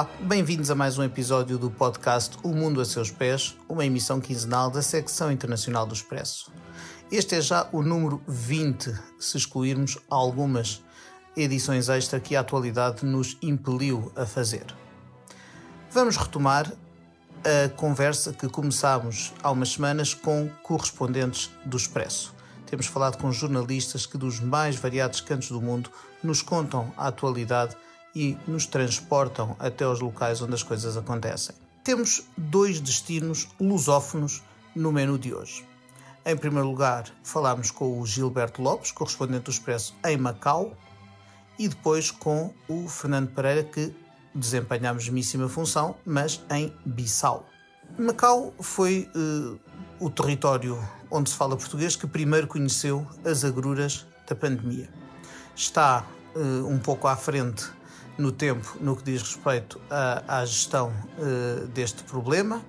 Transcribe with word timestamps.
Olá, 0.00 0.08
bem-vindos 0.18 0.70
a 0.70 0.74
mais 0.74 0.96
um 0.96 1.02
episódio 1.02 1.58
do 1.58 1.70
podcast 1.70 2.38
O 2.42 2.54
Mundo 2.54 2.80
a 2.80 2.86
Seus 2.86 3.10
Pés, 3.10 3.54
uma 3.68 3.84
emissão 3.84 4.18
quinzenal 4.18 4.70
da 4.70 4.80
secção 4.80 5.30
internacional 5.30 5.84
do 5.84 5.92
Expresso. 5.92 6.50
Este 7.12 7.34
é 7.34 7.40
já 7.42 7.68
o 7.70 7.82
número 7.82 8.22
20, 8.26 8.98
se 9.18 9.36
excluirmos 9.36 9.98
algumas 10.08 10.82
edições 11.36 11.90
extra 11.90 12.18
que 12.18 12.34
a 12.34 12.40
atualidade 12.40 13.04
nos 13.04 13.36
impeliu 13.42 14.10
a 14.16 14.24
fazer. 14.24 14.64
Vamos 15.90 16.16
retomar 16.16 16.72
a 17.44 17.68
conversa 17.68 18.32
que 18.32 18.48
começámos 18.48 19.34
há 19.42 19.50
umas 19.50 19.72
semanas 19.72 20.14
com 20.14 20.48
correspondentes 20.62 21.50
do 21.66 21.76
Expresso. 21.76 22.34
Temos 22.64 22.86
falado 22.86 23.18
com 23.18 23.30
jornalistas 23.30 24.06
que, 24.06 24.16
dos 24.16 24.40
mais 24.40 24.76
variados 24.76 25.20
cantos 25.20 25.50
do 25.50 25.60
mundo, 25.60 25.90
nos 26.22 26.40
contam 26.40 26.90
a 26.96 27.08
atualidade 27.08 27.76
e 28.14 28.36
nos 28.46 28.66
transportam 28.66 29.56
até 29.58 29.86
os 29.86 30.00
locais 30.00 30.42
onde 30.42 30.54
as 30.54 30.62
coisas 30.62 30.96
acontecem. 30.96 31.54
Temos 31.82 32.24
dois 32.36 32.80
destinos 32.80 33.48
lusófonos 33.58 34.42
no 34.74 34.92
menu 34.92 35.18
de 35.18 35.34
hoje. 35.34 35.64
Em 36.24 36.36
primeiro 36.36 36.68
lugar, 36.68 37.04
falámos 37.22 37.70
com 37.70 37.98
o 37.98 38.06
Gilberto 38.06 38.60
Lopes, 38.60 38.92
correspondente 38.92 39.44
do 39.44 39.50
Expresso 39.50 39.94
em 40.04 40.16
Macau, 40.16 40.76
e 41.58 41.68
depois 41.68 42.10
com 42.10 42.52
o 42.68 42.88
Fernando 42.88 43.30
Pereira, 43.30 43.64
que 43.64 43.94
desempenha 44.34 44.90
a 44.90 44.94
mesmíssima 44.94 45.48
função, 45.48 45.96
mas 46.04 46.42
em 46.50 46.72
Bissau. 46.84 47.46
Macau 47.98 48.54
foi 48.60 49.10
uh, 49.14 49.58
o 49.98 50.08
território 50.08 50.78
onde 51.10 51.30
se 51.30 51.36
fala 51.36 51.56
português 51.56 51.96
que 51.96 52.06
primeiro 52.06 52.46
conheceu 52.46 53.06
as 53.24 53.44
agruras 53.44 54.06
da 54.28 54.34
pandemia. 54.34 54.88
Está 55.56 56.06
uh, 56.34 56.66
um 56.66 56.78
pouco 56.78 57.08
à 57.08 57.16
frente 57.16 57.70
no 58.18 58.30
tempo 58.32 58.76
no 58.80 58.96
que 58.96 59.02
diz 59.04 59.22
respeito 59.22 59.80
à, 59.90 60.40
à 60.40 60.44
gestão 60.44 60.92
uh, 61.18 61.66
deste 61.68 62.02
problema, 62.04 62.62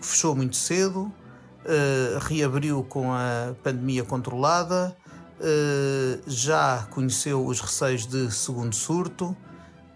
fechou 0.00 0.34
muito 0.34 0.56
cedo, 0.56 1.02
uh, 1.02 2.18
reabriu 2.20 2.82
com 2.84 3.12
a 3.12 3.54
pandemia 3.62 4.04
controlada, 4.04 4.96
uh, 5.40 6.22
já 6.26 6.86
conheceu 6.90 7.44
os 7.44 7.60
receios 7.60 8.06
de 8.06 8.30
segundo 8.32 8.74
surto 8.74 9.36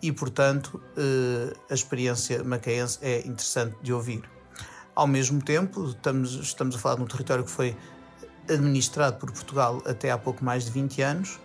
e, 0.01 0.13
portanto, 0.13 0.81
a 1.69 1.75
experiência 1.75 2.45
macaense 2.45 3.01
é 3.03 3.27
interessante 3.27 3.75
de 3.83 3.93
ouvir. 3.93 4.23
Ao 4.95 5.09
mesmo 5.09 5.43
tempo, 5.43 5.87
estamos, 5.87 6.35
estamos 6.35 6.77
a 6.77 6.79
falar 6.79 6.95
de 6.95 7.03
um 7.03 7.07
território 7.07 7.43
que 7.43 7.51
foi 7.51 7.77
administrado 8.49 9.17
por 9.17 9.33
Portugal 9.33 9.83
até 9.85 10.13
há 10.13 10.17
pouco 10.17 10.45
mais 10.45 10.67
de 10.67 10.71
20 10.71 11.03
anos 11.03 11.41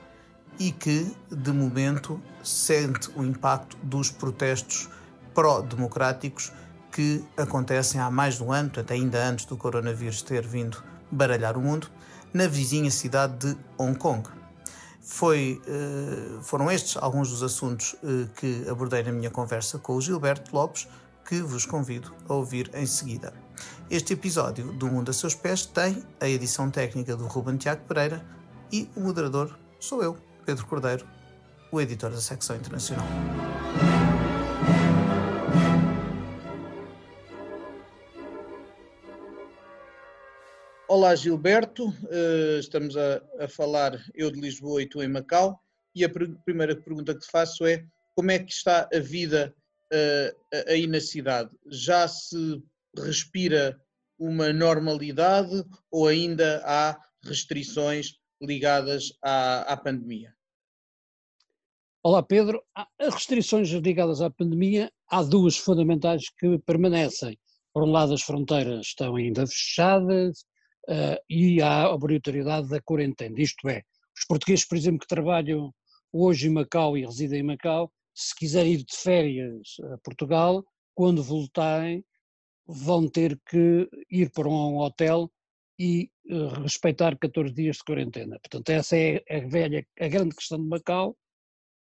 e 0.60 0.72
que, 0.72 1.12
de 1.32 1.52
momento, 1.52 2.22
sente 2.44 3.10
o 3.16 3.24
impacto 3.24 3.78
dos 3.84 4.10
protestos 4.10 4.90
pró-democráticos 5.34 6.52
que 6.92 7.24
acontecem 7.36 8.00
há 8.00 8.10
mais 8.12 8.36
de 8.36 8.44
um 8.44 8.52
ano, 8.52 8.70
portanto, 8.70 8.94
ainda 8.94 9.26
antes 9.26 9.46
do 9.46 9.58
coronavírus 9.58 10.22
ter 10.22 10.46
vindo 10.46 10.84
baralhar 11.10 11.58
o 11.58 11.62
mundo, 11.62 11.90
na 12.34 12.48
vizinha 12.48 12.90
cidade 12.92 13.48
de 13.48 13.58
Hong 13.78 13.98
Kong. 13.98 14.28
Foi, 15.02 15.62
eh, 15.68 16.40
foram 16.42 16.72
estes 16.72 16.96
alguns 16.98 17.30
dos 17.30 17.44
assuntos 17.44 17.96
eh, 18.04 18.28
que 18.36 18.66
abordei 18.70 19.04
na 19.04 19.12
minha 19.12 19.30
conversa 19.30 19.78
com 19.78 19.96
o 19.96 20.02
Gilberto 20.02 20.56
Lopes, 20.56 20.88
que 21.26 21.42
vos 21.42 21.66
convido 21.66 22.14
a 22.28 22.34
ouvir 22.34 22.70
em 22.74 22.86
seguida. 22.86 23.34
Este 23.90 24.14
episódio 24.14 24.72
do 24.74 24.88
Mundo 24.88 25.10
a 25.10 25.14
Seus 25.14 25.36
Pés 25.36 25.66
tem 25.66 26.04
a 26.20 26.28
edição 26.28 26.70
técnica 26.70 27.16
do 27.16 27.28
Ruben 27.28 27.58
Tiago 27.58 27.82
Pereira 27.88 28.26
e 28.72 28.90
o 28.96 29.02
moderador 29.02 29.58
sou 29.80 30.02
eu, 30.02 30.18
Pedro 30.46 30.66
Cordeiro, 30.68 31.08
o 31.72 31.80
editor 31.80 32.12
da 32.12 32.20
secção 32.20 32.56
internacional. 32.56 33.06
Olá 40.88 41.16
Gilberto, 41.16 41.88
uh, 41.88 42.60
estamos 42.60 42.96
a, 42.98 43.22
a, 43.40 43.48
falar 43.48 43.98
eu 44.14 44.30
de 44.30 44.40
Lisboa 44.40 44.82
e 44.82 44.88
tu 44.88 45.02
em 45.02 45.08
Macau 45.08 45.60
e 45.96 46.04
a 46.04 46.10
pr 46.10 46.26
primeira 46.46 46.76
pergunta 46.76 47.14
que 47.14 47.22
te 47.22 47.32
faço 47.32 47.66
é 47.66 47.84
como 48.16 48.30
é 48.30 48.38
que 48.38 48.52
está 48.52 48.88
a 48.94 49.00
vida 49.00 49.56
uh, 49.92 50.68
aí 50.68 50.86
na 50.86 51.00
cidade? 51.00 51.50
Já 51.68 52.08
se 52.08 52.62
respira 52.96 53.80
uma 54.20 54.54
normalidade 54.54 55.64
ou 55.90 56.08
ainda 56.08 56.62
há 56.66 57.00
restrições 57.24 58.20
ligadas 58.44 59.14
à, 59.22 59.62
à 59.74 59.78
pandemia? 59.78 60.34
Olá 62.04 62.22
Pedro, 62.22 62.62
as 62.76 63.14
restrições 63.14 63.70
ligadas 63.70 64.22
à 64.22 64.30
pandemia, 64.30 64.92
há 65.10 65.24
duas 65.24 65.58
fundamentais 65.58 66.30
que 66.38 66.60
permanecem. 66.60 67.38
Por 67.74 67.84
um 67.84 67.92
lado 67.92 68.14
as 68.14 68.22
fronteiras 68.22 68.88
estão 68.88 69.16
ainda 69.16 69.48
fechadas 69.48 70.42
uh, 70.90 71.18
e 71.30 71.62
há 71.62 71.84
a 71.84 71.94
obrigatoriedade 71.94 72.68
da 72.68 72.82
quarentena, 72.82 73.40
isto 73.40 73.68
é, 73.70 73.82
os 74.18 74.26
portugueses, 74.26 74.68
por 74.68 74.78
exemplo, 74.78 75.00
que 75.00 75.08
trabalham 75.08 75.74
hoje 76.12 76.48
em 76.48 76.52
Macau 76.52 76.98
e 76.98 77.06
residem 77.06 77.40
em 77.40 77.44
Macau, 77.44 77.92
se 78.14 78.36
quiserem 78.36 78.74
ir 78.74 78.84
de 78.84 78.96
férias 78.96 79.76
a 79.92 79.98
Portugal, 80.00 80.64
quando 80.94 81.24
voltarem 81.24 82.06
vão 82.66 83.10
ter 83.10 83.40
que 83.50 83.90
ir 84.10 84.30
para 84.32 84.48
um 84.48 84.78
hotel 84.78 85.32
e 85.80 86.10
respeitar 86.62 87.18
14 87.18 87.54
dias 87.54 87.78
de 87.78 87.84
quarentena. 87.84 88.40
Portanto, 88.40 88.70
essa 88.70 88.96
é 88.98 89.24
a 89.30 89.40
velha, 89.48 89.86
a 90.00 90.08
grande 90.08 90.36
questão 90.36 90.58
de 90.58 90.68
Macau, 90.68 91.18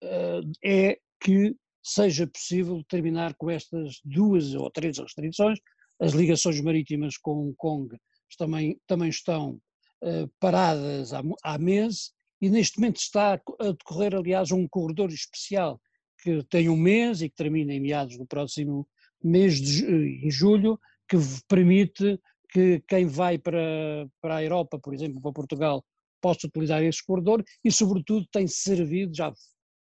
uh, 0.03 0.51
é 0.63 0.97
que 1.19 1.55
seja 1.83 2.27
possível 2.27 2.83
terminar 2.87 3.33
com 3.35 3.49
estas 3.49 3.99
duas 4.03 4.53
ou 4.53 4.69
três 4.71 4.97
restrições. 4.97 5.59
As 5.99 6.13
ligações 6.13 6.61
marítimas 6.61 7.17
com 7.17 7.47
Hong 7.47 7.55
Kong 7.57 7.97
também, 8.37 8.79
também 8.87 9.09
estão 9.09 9.59
uh, 10.03 10.31
paradas 10.39 11.13
há, 11.13 11.21
há 11.43 11.57
meses 11.57 12.13
e 12.41 12.49
neste 12.49 12.79
momento 12.79 12.97
está 12.97 13.33
a 13.33 13.71
decorrer, 13.71 14.15
aliás, 14.15 14.51
um 14.51 14.67
corredor 14.67 15.09
especial 15.09 15.81
que 16.21 16.43
tem 16.43 16.69
um 16.69 16.77
mês 16.77 17.21
e 17.21 17.29
que 17.29 17.35
termina 17.35 17.73
em 17.73 17.79
meados 17.79 18.17
do 18.17 18.25
próximo 18.25 18.87
mês 19.21 19.59
de 19.59 19.85
em 19.85 20.31
julho, 20.31 20.79
que 21.07 21.17
permite 21.47 22.19
que 22.49 22.83
quem 22.87 23.05
vai 23.05 23.37
para, 23.37 24.07
para 24.21 24.37
a 24.37 24.43
Europa, 24.43 24.79
por 24.79 24.93
exemplo, 24.93 25.21
para 25.21 25.31
Portugal, 25.31 25.83
possa 26.21 26.47
utilizar 26.47 26.83
esse 26.83 27.03
corredor 27.05 27.43
e, 27.63 27.71
sobretudo, 27.71 28.25
tem 28.31 28.47
servido, 28.47 29.15
já 29.15 29.33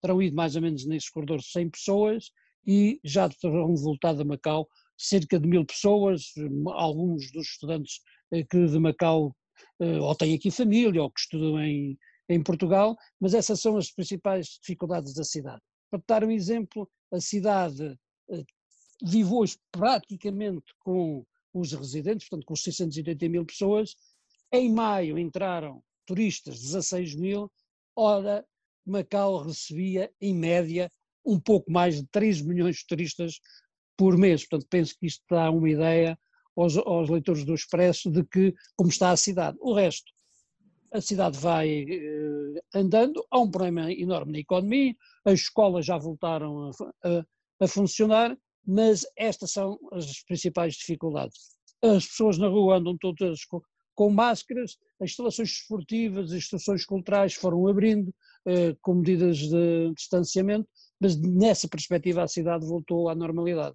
terão 0.02 0.20
ido 0.20 0.36
mais 0.36 0.56
ou 0.56 0.62
menos 0.62 0.86
nesse 0.86 1.10
corredor 1.10 1.42
100 1.42 1.70
pessoas 1.70 2.30
e 2.66 3.00
já 3.04 3.28
terão 3.28 3.74
voltado 3.76 4.22
a 4.22 4.24
Macau 4.24 4.68
cerca 4.98 5.38
de 5.38 5.46
mil 5.46 5.64
pessoas, 5.64 6.32
alguns 6.74 7.30
dos 7.30 7.48
estudantes 7.48 8.00
eh, 8.32 8.44
que 8.44 8.66
de 8.66 8.78
Macau 8.78 9.34
eh, 9.80 9.98
ou 10.00 10.14
têm 10.14 10.34
aqui 10.34 10.50
família 10.50 11.02
ou 11.02 11.10
que 11.10 11.20
estudam 11.20 11.60
em, 11.60 11.98
em 12.28 12.42
Portugal, 12.42 12.96
mas 13.20 13.34
essas 13.34 13.60
são 13.60 13.76
as 13.76 13.90
principais 13.90 14.58
dificuldades 14.60 15.14
da 15.14 15.24
cidade. 15.24 15.60
Para 15.90 16.02
dar 16.08 16.24
um 16.24 16.30
exemplo, 16.30 16.88
a 17.12 17.20
cidade 17.20 17.96
eh, 18.30 18.44
vive 19.02 19.32
hoje 19.32 19.56
praticamente 19.70 20.72
com 20.80 21.24
os 21.60 21.72
residentes, 21.72 22.28
portanto 22.28 22.46
com 22.46 22.54
os 22.54 22.62
680 22.62 23.28
mil 23.28 23.44
pessoas. 23.44 23.96
Em 24.52 24.72
maio 24.72 25.18
entraram 25.18 25.82
turistas 26.06 26.60
16 26.60 27.14
mil, 27.16 27.50
ora 27.94 28.46
Macau 28.86 29.42
recebia 29.42 30.10
em 30.20 30.34
média 30.34 30.90
um 31.24 31.40
pouco 31.40 31.70
mais 31.70 31.96
de 31.96 32.06
3 32.08 32.40
milhões 32.42 32.76
de 32.76 32.86
turistas 32.86 33.40
por 33.96 34.16
mês. 34.16 34.46
Portanto, 34.46 34.68
penso 34.70 34.94
que 34.98 35.06
isto 35.06 35.24
dá 35.28 35.50
uma 35.50 35.68
ideia 35.68 36.18
aos, 36.56 36.76
aos, 36.76 37.10
leitores 37.10 37.44
do 37.44 37.54
Expresso 37.54 38.10
de 38.10 38.24
que 38.24 38.54
como 38.76 38.90
está 38.90 39.10
a 39.10 39.16
cidade. 39.16 39.58
O 39.60 39.74
resto, 39.74 40.12
a 40.92 41.00
cidade 41.00 41.36
vai 41.38 41.84
eh, 41.88 42.60
andando, 42.74 43.26
há 43.30 43.40
um 43.40 43.50
problema 43.50 43.92
enorme 43.92 44.32
na 44.32 44.38
economia, 44.38 44.94
as 45.24 45.40
escolas 45.40 45.84
já 45.84 45.98
voltaram 45.98 46.70
a, 46.70 46.70
a, 47.08 47.26
a 47.60 47.68
funcionar, 47.68 48.36
mas 48.64 49.04
estas 49.16 49.50
são 49.50 49.78
as 49.92 50.22
principais 50.22 50.74
dificuldades. 50.74 51.55
As 51.82 52.06
pessoas 52.06 52.38
na 52.38 52.48
rua 52.48 52.76
andam 52.76 52.96
todas 52.98 53.44
com, 53.44 53.60
com 53.94 54.10
máscaras, 54.10 54.76
as 55.00 55.10
instalações 55.10 55.50
esportivas, 55.50 56.30
as 56.30 56.38
instalações 56.38 56.84
culturais 56.84 57.34
foram 57.34 57.66
abrindo 57.68 58.12
eh, 58.46 58.76
com 58.80 58.94
medidas 58.94 59.38
de 59.38 59.92
distanciamento, 59.94 60.68
mas 61.00 61.20
nessa 61.20 61.68
perspectiva 61.68 62.22
a 62.22 62.28
cidade 62.28 62.64
voltou 62.64 63.08
à 63.08 63.14
normalidade. 63.14 63.74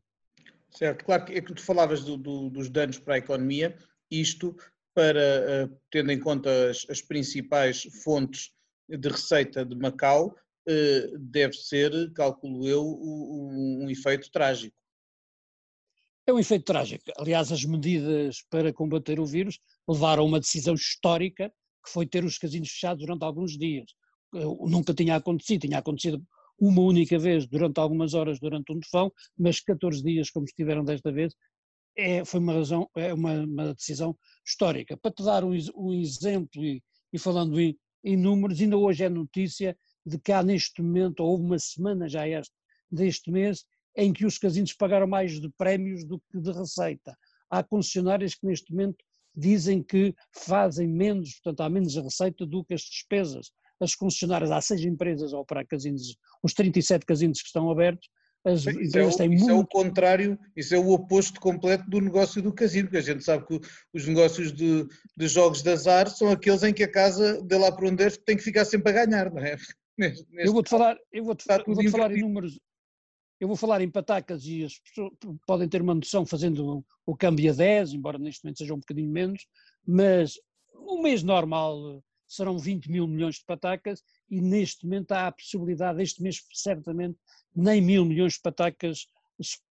Certo, 0.71 1.03
claro 1.03 1.25
que 1.25 1.33
é 1.33 1.41
que 1.41 1.53
tu 1.53 1.61
falavas 1.61 2.03
do, 2.03 2.15
do, 2.15 2.49
dos 2.49 2.69
danos 2.69 2.97
para 2.97 3.15
a 3.15 3.17
economia, 3.17 3.77
isto 4.09 4.55
para, 4.93 5.67
uh, 5.67 5.77
tendo 5.89 6.11
em 6.11 6.19
conta 6.19 6.69
as, 6.69 6.85
as, 6.89 7.01
principais 7.01 7.83
fontes 8.03 8.51
de 8.87 9.09
receita 9.09 9.65
de 9.65 9.75
Macau, 9.75 10.27
uh, 10.27 11.17
deve 11.19 11.53
ser, 11.53 11.91
calculo 12.13 12.67
eu, 12.67 12.83
um, 12.85 13.83
um 13.83 13.89
efeito 13.89 14.31
trágico. 14.31 14.75
É 16.31 16.33
um 16.33 16.39
efeito 16.39 16.63
trágico. 16.63 17.03
Aliás, 17.17 17.51
as 17.51 17.65
medidas 17.65 18.41
para 18.49 18.71
combater 18.71 19.19
o 19.19 19.25
vírus 19.25 19.59
levaram 19.85 20.23
a 20.23 20.25
uma 20.25 20.39
decisão 20.39 20.73
histórica 20.75 21.49
que 21.83 21.91
foi 21.91 22.07
ter 22.07 22.23
os 22.23 22.37
casinos 22.37 22.69
fechados 22.69 23.05
durante 23.05 23.25
alguns 23.25 23.57
dias. 23.57 23.91
Nunca 24.31 24.93
tinha 24.93 25.17
acontecido, 25.17 25.63
tinha 25.67 25.79
acontecido 25.79 26.23
uma 26.57 26.83
única 26.83 27.19
vez 27.19 27.45
durante 27.45 27.81
algumas 27.81 28.13
horas 28.13 28.39
durante 28.39 28.71
um 28.71 28.79
tufão, 28.79 29.11
mas 29.37 29.59
14 29.59 30.01
dias 30.01 30.29
como 30.29 30.45
estiveram 30.45 30.85
desta 30.85 31.11
vez, 31.11 31.35
é, 31.97 32.23
foi 32.23 32.39
uma 32.39 32.53
razão, 32.53 32.89
é 32.95 33.13
uma, 33.13 33.33
uma, 33.43 33.73
decisão 33.73 34.17
histórica. 34.47 34.95
Para 34.95 35.11
te 35.11 35.23
dar 35.23 35.43
um, 35.43 35.51
um 35.75 35.91
exemplo 35.91 36.63
e, 36.63 36.81
e 37.11 37.19
falando 37.19 37.59
em, 37.59 37.77
em, 38.05 38.15
números, 38.15 38.61
ainda 38.61 38.77
hoje 38.77 39.03
é 39.03 39.09
notícia 39.09 39.77
de 40.05 40.17
que 40.17 40.31
há 40.31 40.41
neste 40.41 40.81
momento, 40.81 41.19
ou 41.19 41.31
houve 41.31 41.43
uma 41.43 41.59
semana 41.59 42.07
já 42.07 42.25
este, 42.25 42.53
deste 42.89 43.29
mês, 43.29 43.65
em 43.95 44.13
que 44.13 44.25
os 44.25 44.37
casinos 44.37 44.73
pagaram 44.73 45.07
mais 45.07 45.39
de 45.39 45.49
prémios 45.57 46.03
do 46.03 46.19
que 46.31 46.39
de 46.39 46.51
receita. 46.51 47.17
Há 47.49 47.63
concessionárias 47.63 48.35
que 48.35 48.45
neste 48.45 48.71
momento 48.71 49.03
dizem 49.35 49.81
que 49.81 50.13
fazem 50.35 50.87
menos, 50.87 51.33
portanto 51.35 51.61
há 51.61 51.69
menos 51.69 51.95
receita 51.95 52.45
do 52.45 52.63
que 52.63 52.73
as 52.73 52.81
despesas. 52.81 53.51
As 53.79 53.95
concessionárias, 53.95 54.51
há 54.51 54.61
seis 54.61 54.81
empresas 54.81 55.33
a 55.33 55.39
operar 55.39 55.65
casinos, 55.65 56.15
os 56.43 56.53
37 56.53 57.05
casinos 57.05 57.41
que 57.41 57.47
estão 57.47 57.69
abertos, 57.69 58.07
as 58.43 58.63
Sim, 58.63 58.79
isso, 58.79 58.97
é 58.97 59.03
o, 59.03 59.09
isso 59.09 59.27
muito... 59.27 59.49
é 59.49 59.53
o, 59.53 59.65
contrário, 59.65 60.39
isso 60.55 60.73
é 60.73 60.77
o 60.77 60.89
oposto 60.89 61.39
completo 61.39 61.87
do 61.89 62.01
negócio 62.01 62.41
do 62.41 62.53
casino, 62.53 62.85
porque 62.85 62.97
a 62.97 63.01
gente 63.01 63.23
sabe 63.23 63.45
que 63.45 63.59
os 63.93 64.07
negócios 64.07 64.51
de, 64.51 64.87
de 65.15 65.27
jogos 65.27 65.61
de 65.61 65.69
azar 65.69 66.09
são 66.09 66.31
aqueles 66.31 66.63
em 66.63 66.73
que 66.73 66.83
a 66.83 66.91
casa 66.91 67.41
de 67.41 67.57
lá 67.57 67.71
para 67.71 67.87
onde 67.87 68.03
é, 68.03 68.09
tem 68.09 68.35
que 68.35 68.43
ficar 68.43 68.65
sempre 68.65 68.91
a 68.91 69.05
ganhar, 69.05 69.31
não 69.31 69.41
é? 69.41 69.57
Neste, 69.97 70.25
eu 70.31 70.53
vou-te 70.53 70.69
falar, 70.69 70.97
eu 71.11 71.23
vou-te, 71.23 71.45
vou 71.67 71.89
falar 71.89 72.11
em 72.11 72.21
números, 72.21 72.57
eu 73.41 73.47
vou 73.47 73.57
falar 73.57 73.81
em 73.81 73.89
patacas 73.89 74.45
e 74.45 74.63
as 74.63 74.77
pessoas 74.77 75.11
podem 75.47 75.67
ter 75.67 75.81
uma 75.81 75.95
noção 75.95 76.27
fazendo 76.27 76.85
o 77.03 77.17
câmbio 77.17 77.51
a 77.51 77.55
10, 77.55 77.93
embora 77.93 78.19
neste 78.19 78.43
momento 78.43 78.59
seja 78.59 78.75
um 78.75 78.79
bocadinho 78.79 79.09
menos, 79.09 79.47
mas 79.83 80.35
um 80.75 81.01
mês 81.01 81.23
normal 81.23 82.03
serão 82.27 82.59
20 82.59 82.85
mil 82.91 83.07
milhões 83.07 83.37
de 83.37 83.45
patacas 83.45 84.03
e 84.29 84.39
neste 84.39 84.85
momento 84.85 85.13
há 85.13 85.25
a 85.25 85.31
possibilidade, 85.31 86.03
este 86.03 86.21
mês 86.21 86.39
certamente, 86.53 87.17
nem 87.55 87.81
mil 87.81 88.05
milhões 88.05 88.33
de 88.33 88.41
patacas 88.41 89.07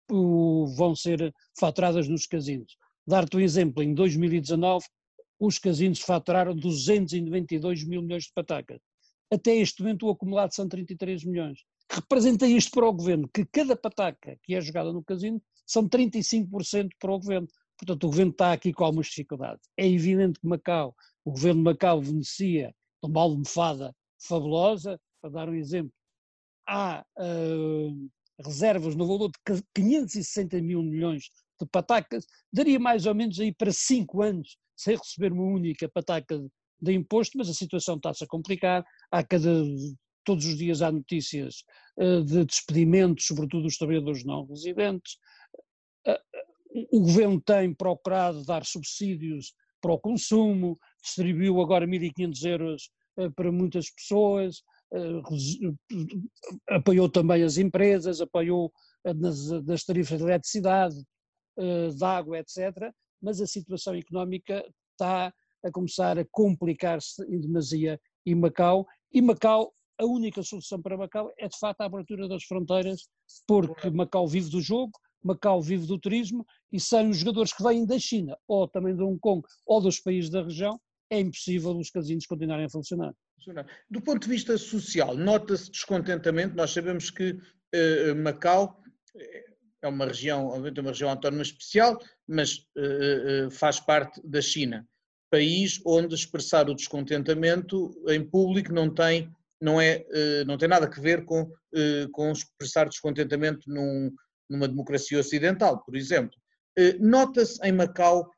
vão 0.09 0.95
ser 0.95 1.35
faturadas 1.59 2.07
nos 2.07 2.25
casinos. 2.25 2.77
Dar-te 3.05 3.35
um 3.35 3.41
exemplo, 3.41 3.83
em 3.83 3.93
2019 3.93 4.85
os 5.37 5.59
casinos 5.59 5.99
faturaram 5.99 6.55
292 6.55 7.83
mil 7.83 8.01
milhões 8.01 8.23
de 8.23 8.31
patacas. 8.33 8.79
Até 9.29 9.57
este 9.57 9.81
momento 9.81 10.07
o 10.07 10.09
acumulado 10.09 10.55
são 10.55 10.69
33 10.69 11.25
milhões 11.25 11.59
representa 11.97 12.47
isto 12.47 12.71
para 12.71 12.87
o 12.87 12.93
governo, 12.93 13.29
que 13.33 13.45
cada 13.45 13.75
pataca 13.75 14.37
que 14.43 14.55
é 14.55 14.61
jogada 14.61 14.91
no 14.91 15.03
casino 15.03 15.41
são 15.65 15.87
35% 15.87 16.89
para 16.99 17.11
o 17.11 17.19
governo. 17.19 17.47
Portanto, 17.77 18.03
o 18.03 18.07
governo 18.07 18.31
está 18.31 18.53
aqui 18.53 18.73
com 18.73 18.83
algumas 18.83 19.07
dificuldades. 19.07 19.67
É 19.77 19.87
evidente 19.87 20.39
que 20.39 20.47
Macau, 20.47 20.95
o 21.23 21.31
governo 21.31 21.61
de 21.61 21.65
Macau 21.65 22.01
beneficia 22.01 22.73
de 23.03 23.09
uma 23.09 23.21
almofada 23.21 23.95
fabulosa, 24.19 24.99
para 25.21 25.29
dar 25.31 25.49
um 25.49 25.55
exemplo, 25.55 25.91
há 26.67 27.05
uh, 27.19 28.09
reservas 28.43 28.95
no 28.95 29.07
valor 29.07 29.29
de 29.29 29.61
560 29.75 30.61
mil 30.61 30.81
milhões 30.81 31.29
de 31.59 31.67
patacas, 31.71 32.25
daria 32.51 32.79
mais 32.79 33.05
ou 33.05 33.15
menos 33.15 33.39
aí 33.39 33.53
para 33.53 33.71
5 33.71 34.21
anos 34.21 34.57
sem 34.75 34.95
receber 34.95 35.31
uma 35.31 35.43
única 35.43 35.89
pataca 35.89 36.39
de 36.79 36.93
imposto, 36.93 37.37
mas 37.37 37.49
a 37.49 37.53
situação 37.53 37.95
está-se 37.95 38.23
a 38.23 38.27
complicar, 38.27 38.85
há 39.11 39.23
cada 39.23 39.63
todos 40.27 40.45
os 40.45 40.57
dias 40.57 40.81
há 40.81 40.91
notícias 40.91 41.63
uh, 41.97 42.21
de 42.21 42.43
despedimentos, 42.43 43.25
sobretudo 43.25 43.63
dos 43.63 43.77
trabalhadores 43.77 44.25
não 44.25 44.45
residentes. 44.45 45.13
Uh, 46.05 46.87
o 46.91 46.99
governo 46.99 47.41
tem 47.41 47.73
procurado 47.73 48.43
dar 48.43 48.65
subsídios 48.65 49.53
para 49.81 49.93
o 49.93 49.99
consumo, 49.99 50.77
distribuiu 51.01 51.61
agora 51.61 51.87
1.500 51.87 52.45
euros 52.45 52.89
para 53.35 53.51
muitas 53.51 53.89
pessoas, 53.89 54.61
apoiou 56.69 57.09
também 57.09 57.41
as 57.41 57.57
empresas, 57.57 58.21
apoiou 58.21 58.71
nas, 59.03 59.49
nas 59.63 59.83
tarifas 59.83 60.19
de 60.19 60.23
eletricidade, 60.23 60.95
de 61.57 62.05
água, 62.05 62.37
etc. 62.37 62.91
Mas 63.21 63.41
a 63.41 63.47
situação 63.47 63.95
económica 63.95 64.63
está 64.91 65.33
a 65.63 65.71
começar 65.71 66.19
a 66.19 66.25
complicar-se 66.31 67.23
em 67.23 67.39
demasia 67.39 67.99
em 68.25 68.35
Macau, 68.35 68.85
e 69.11 69.21
Macau 69.21 69.73
a 69.99 70.05
única 70.05 70.43
solução 70.43 70.81
para 70.81 70.97
Macau 70.97 71.31
é 71.37 71.47
de 71.47 71.57
facto 71.57 71.81
a 71.81 71.85
abertura 71.85 72.27
das 72.27 72.43
fronteiras, 72.43 73.07
porque 73.47 73.89
Macau 73.89 74.27
vive 74.27 74.49
do 74.49 74.61
jogo, 74.61 74.91
Macau 75.23 75.61
vive 75.61 75.85
do 75.87 75.99
turismo 75.99 76.45
e 76.71 76.79
sem 76.79 77.09
os 77.09 77.17
jogadores 77.17 77.53
que 77.53 77.63
vêm 77.63 77.85
da 77.85 77.99
China 77.99 78.37
ou 78.47 78.67
também 78.67 78.95
de 78.95 79.01
Hong 79.01 79.19
Kong 79.19 79.45
ou 79.65 79.81
dos 79.81 79.99
países 79.99 80.29
da 80.29 80.43
região, 80.43 80.79
é 81.09 81.19
impossível 81.19 81.75
os 81.77 81.89
casinos 81.89 82.25
continuarem 82.25 82.65
a 82.65 82.69
funcionar. 82.69 83.13
Do 83.89 84.01
ponto 84.01 84.23
de 84.23 84.29
vista 84.29 84.57
social, 84.57 85.15
nota-se 85.15 85.71
descontentamento. 85.71 86.55
Nós 86.55 86.71
sabemos 86.71 87.09
que 87.09 87.31
uh, 87.31 88.15
Macau 88.21 88.81
eh, 89.15 89.45
é 89.81 89.87
uma 89.87 90.05
região, 90.05 90.47
obviamente, 90.47 90.81
uma 90.81 90.89
região 90.91 91.09
autónoma 91.09 91.43
especial, 91.43 91.97
mas 92.27 92.57
uh, 92.77 93.49
faz 93.49 93.79
parte 93.79 94.21
da 94.27 94.41
China, 94.41 94.85
país 95.31 95.79
onde 95.85 96.13
expressar 96.13 96.69
o 96.69 96.75
descontentamento 96.75 97.91
em 98.09 98.23
público 98.23 98.73
não 98.73 98.93
tem 98.93 99.33
não, 99.61 99.81
é, 99.81 100.05
eh, 100.11 100.43
não 100.45 100.57
tem 100.57 100.67
nada 100.67 100.87
a 100.87 101.01
ver 101.01 101.25
com, 101.25 101.51
eh, 101.73 102.07
com 102.11 102.31
expressar 102.31 102.87
descontentamento 102.87 103.69
num, 103.69 104.11
numa 104.49 104.67
democracia 104.67 105.19
ocidental, 105.19 105.83
por 105.83 105.95
exemplo. 105.95 106.37
Eh, 106.77 106.97
nota-se 106.99 107.59
em 107.65 107.71
Macau 107.71 108.29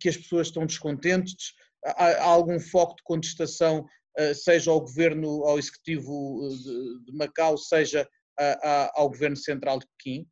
que 0.00 0.08
as 0.08 0.16
pessoas 0.16 0.48
estão 0.48 0.66
descontentes, 0.66 1.52
há, 1.84 2.24
algum 2.24 2.58
foco 2.58 2.96
de 2.96 3.04
contestação, 3.04 3.86
seja 4.34 4.68
ao 4.68 4.80
governo, 4.80 5.44
ao 5.44 5.60
executivo 5.60 6.40
de, 7.06 7.12
Macau, 7.12 7.56
seja 7.56 8.08
ao 8.94 9.08
governo 9.08 9.36
central 9.36 9.78
de 9.78 9.86
Pequim? 9.96 10.26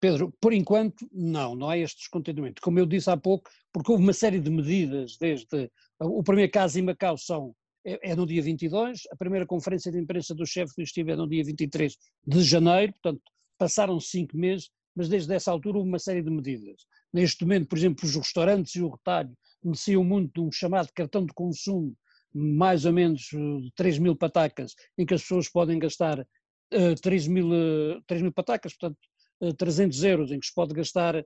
Pedro, 0.00 0.32
por 0.40 0.54
enquanto, 0.54 1.06
não, 1.12 1.54
não 1.54 1.68
há 1.68 1.76
este 1.76 1.98
descontentamento. 1.98 2.62
Como 2.62 2.78
eu 2.78 2.86
disse 2.86 3.10
há 3.10 3.16
pouco, 3.16 3.50
porque 3.70 3.92
houve 3.92 4.04
uma 4.04 4.14
série 4.14 4.40
de 4.40 4.48
medidas, 4.48 5.18
desde 5.18 5.70
o 6.00 6.22
primeiro 6.22 6.50
caso 6.50 6.78
em 6.78 6.82
Macau 6.82 7.18
são 7.18 7.54
é, 7.84 8.10
é 8.10 8.16
no 8.16 8.26
dia 8.26 8.42
22, 8.42 9.02
a 9.10 9.16
primeira 9.16 9.46
conferência 9.46 9.90
de 9.90 9.98
imprensa 9.98 10.34
do 10.34 10.46
chefe 10.46 10.72
do 10.76 10.82
Estado 10.82 11.10
é 11.10 11.16
no 11.16 11.28
dia 11.28 11.44
23 11.44 11.96
de 12.26 12.42
janeiro, 12.42 12.92
portanto 12.92 13.22
passaram 13.58 13.98
cinco 13.98 14.36
meses, 14.36 14.70
mas 14.94 15.08
desde 15.08 15.32
essa 15.34 15.50
altura 15.50 15.78
houve 15.78 15.88
uma 15.88 15.98
série 15.98 16.22
de 16.22 16.30
medidas. 16.30 16.82
Neste 17.12 17.44
momento, 17.44 17.68
por 17.68 17.78
exemplo, 17.78 18.04
os 18.04 18.14
restaurantes 18.14 18.74
e 18.74 18.82
o 18.82 18.90
retalho 18.90 19.32
mereciam 19.62 20.04
muito 20.04 20.32
de 20.34 20.40
um 20.40 20.52
chamado 20.52 20.90
cartão 20.94 21.24
de 21.24 21.32
consumo, 21.32 21.94
mais 22.32 22.84
ou 22.84 22.92
menos 22.92 23.28
3 23.74 23.96
eh, 23.96 24.00
mil 24.00 24.16
patacas, 24.16 24.74
em 24.96 25.06
que 25.06 25.14
as 25.14 25.22
pessoas 25.22 25.48
podem 25.48 25.78
gastar 25.78 26.20
uh, 26.20 26.94
3, 27.02 27.26
mil, 27.26 27.48
uh, 27.48 28.02
3 28.06 28.22
mil 28.22 28.32
patacas, 28.32 28.76
portanto 28.76 28.98
uh, 29.40 29.54
300 29.54 30.04
euros, 30.04 30.30
em 30.30 30.38
que 30.38 30.46
se 30.46 30.54
pode 30.54 30.74
gastar 30.74 31.24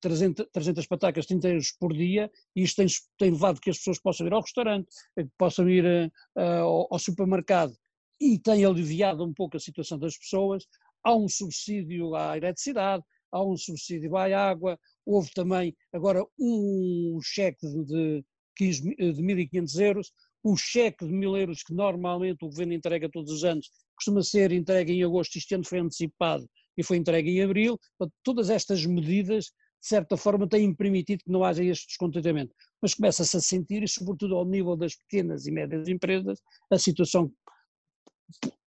300, 0.00 0.46
300 0.52 0.86
patacas, 0.86 1.26
30 1.26 1.48
euros 1.48 1.72
por 1.78 1.92
dia, 1.92 2.30
e 2.54 2.62
isto 2.62 2.76
tem, 2.76 2.86
tem 3.18 3.30
levado 3.30 3.60
que 3.60 3.70
as 3.70 3.78
pessoas 3.78 4.00
possam 4.00 4.26
ir 4.26 4.32
ao 4.32 4.42
restaurante, 4.42 4.88
eh, 5.16 5.26
possam 5.38 5.68
ir 5.68 5.84
uh, 5.84 6.40
ao, 6.40 6.88
ao 6.90 6.98
supermercado, 6.98 7.74
e 8.20 8.38
tem 8.38 8.64
aliviado 8.64 9.24
um 9.24 9.32
pouco 9.32 9.56
a 9.56 9.60
situação 9.60 9.98
das 9.98 10.16
pessoas. 10.16 10.64
Há 11.04 11.14
um 11.16 11.28
subsídio 11.28 12.14
à 12.14 12.36
eletricidade, 12.36 13.02
há 13.32 13.42
um 13.42 13.56
subsídio 13.56 14.16
à 14.16 14.24
água, 14.24 14.78
houve 15.04 15.30
também 15.32 15.74
agora 15.92 16.24
um 16.38 17.18
cheque 17.22 17.66
de, 17.66 18.24
15, 18.56 18.82
de 18.94 19.22
1.500 19.22 19.80
euros, 19.80 20.12
o 20.44 20.56
cheque 20.56 21.06
de 21.06 21.12
1.000 21.12 21.40
euros 21.40 21.62
que 21.62 21.74
normalmente 21.74 22.44
o 22.44 22.48
governo 22.48 22.74
entrega 22.74 23.08
todos 23.08 23.32
os 23.32 23.44
anos, 23.44 23.70
costuma 23.96 24.22
ser 24.22 24.52
entregue 24.52 24.92
em 24.92 25.04
agosto, 25.04 25.36
este 25.36 25.54
ano 25.54 25.64
foi 25.64 25.78
antecipado 25.78 26.48
e 26.76 26.82
foi 26.82 26.96
entregue 26.96 27.30
em 27.30 27.42
abril. 27.42 27.78
Todas 28.22 28.50
estas 28.50 28.84
medidas 28.86 29.52
de 29.82 29.88
certa 29.88 30.16
forma, 30.16 30.48
têm 30.48 30.72
permitido 30.72 31.24
que 31.24 31.30
não 31.30 31.42
haja 31.42 31.64
este 31.64 31.88
descontentamento. 31.88 32.54
Mas 32.80 32.94
começa-se 32.94 33.36
a 33.36 33.40
sentir, 33.40 33.82
e 33.82 33.88
sobretudo 33.88 34.36
ao 34.36 34.44
nível 34.44 34.76
das 34.76 34.94
pequenas 34.94 35.44
e 35.46 35.50
médias 35.50 35.88
empresas, 35.88 36.38
a 36.70 36.78
situação 36.78 37.32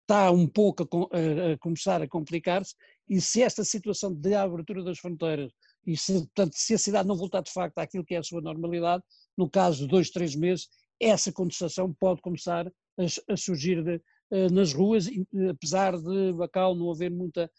está 0.01 0.29
um 0.29 0.45
pouco 0.45 0.83
a, 0.83 1.53
a 1.53 1.57
começar 1.57 2.01
a 2.01 2.07
complicar-se, 2.07 2.75
e 3.09 3.21
se 3.21 3.41
esta 3.41 3.63
situação 3.63 4.13
de 4.13 4.35
abertura 4.35 4.83
das 4.83 4.99
fronteiras, 4.99 5.53
e 5.87 5.95
se, 5.95 6.13
portanto, 6.13 6.53
se 6.55 6.73
a 6.73 6.77
cidade 6.77 7.07
não 7.07 7.15
voltar 7.15 7.41
de 7.41 7.51
facto 7.51 7.77
àquilo 7.77 8.03
que 8.03 8.15
é 8.15 8.17
a 8.17 8.23
sua 8.23 8.41
normalidade, 8.41 9.01
no 9.37 9.49
caso 9.49 9.83
de 9.83 9.87
dois, 9.87 10.09
três 10.09 10.35
meses, 10.35 10.67
essa 10.99 11.31
contestação 11.31 11.95
pode 11.97 12.21
começar 12.21 12.67
a, 12.67 13.33
a 13.33 13.37
surgir 13.37 13.83
de, 13.83 13.95
uh, 14.31 14.51
nas 14.51 14.73
ruas, 14.73 15.07
apesar 15.49 15.97
de 15.97 16.33
Bacau 16.33 16.75
não 16.75 16.91
haver 16.91 17.09
muita 17.09 17.45
uh, 17.45 17.49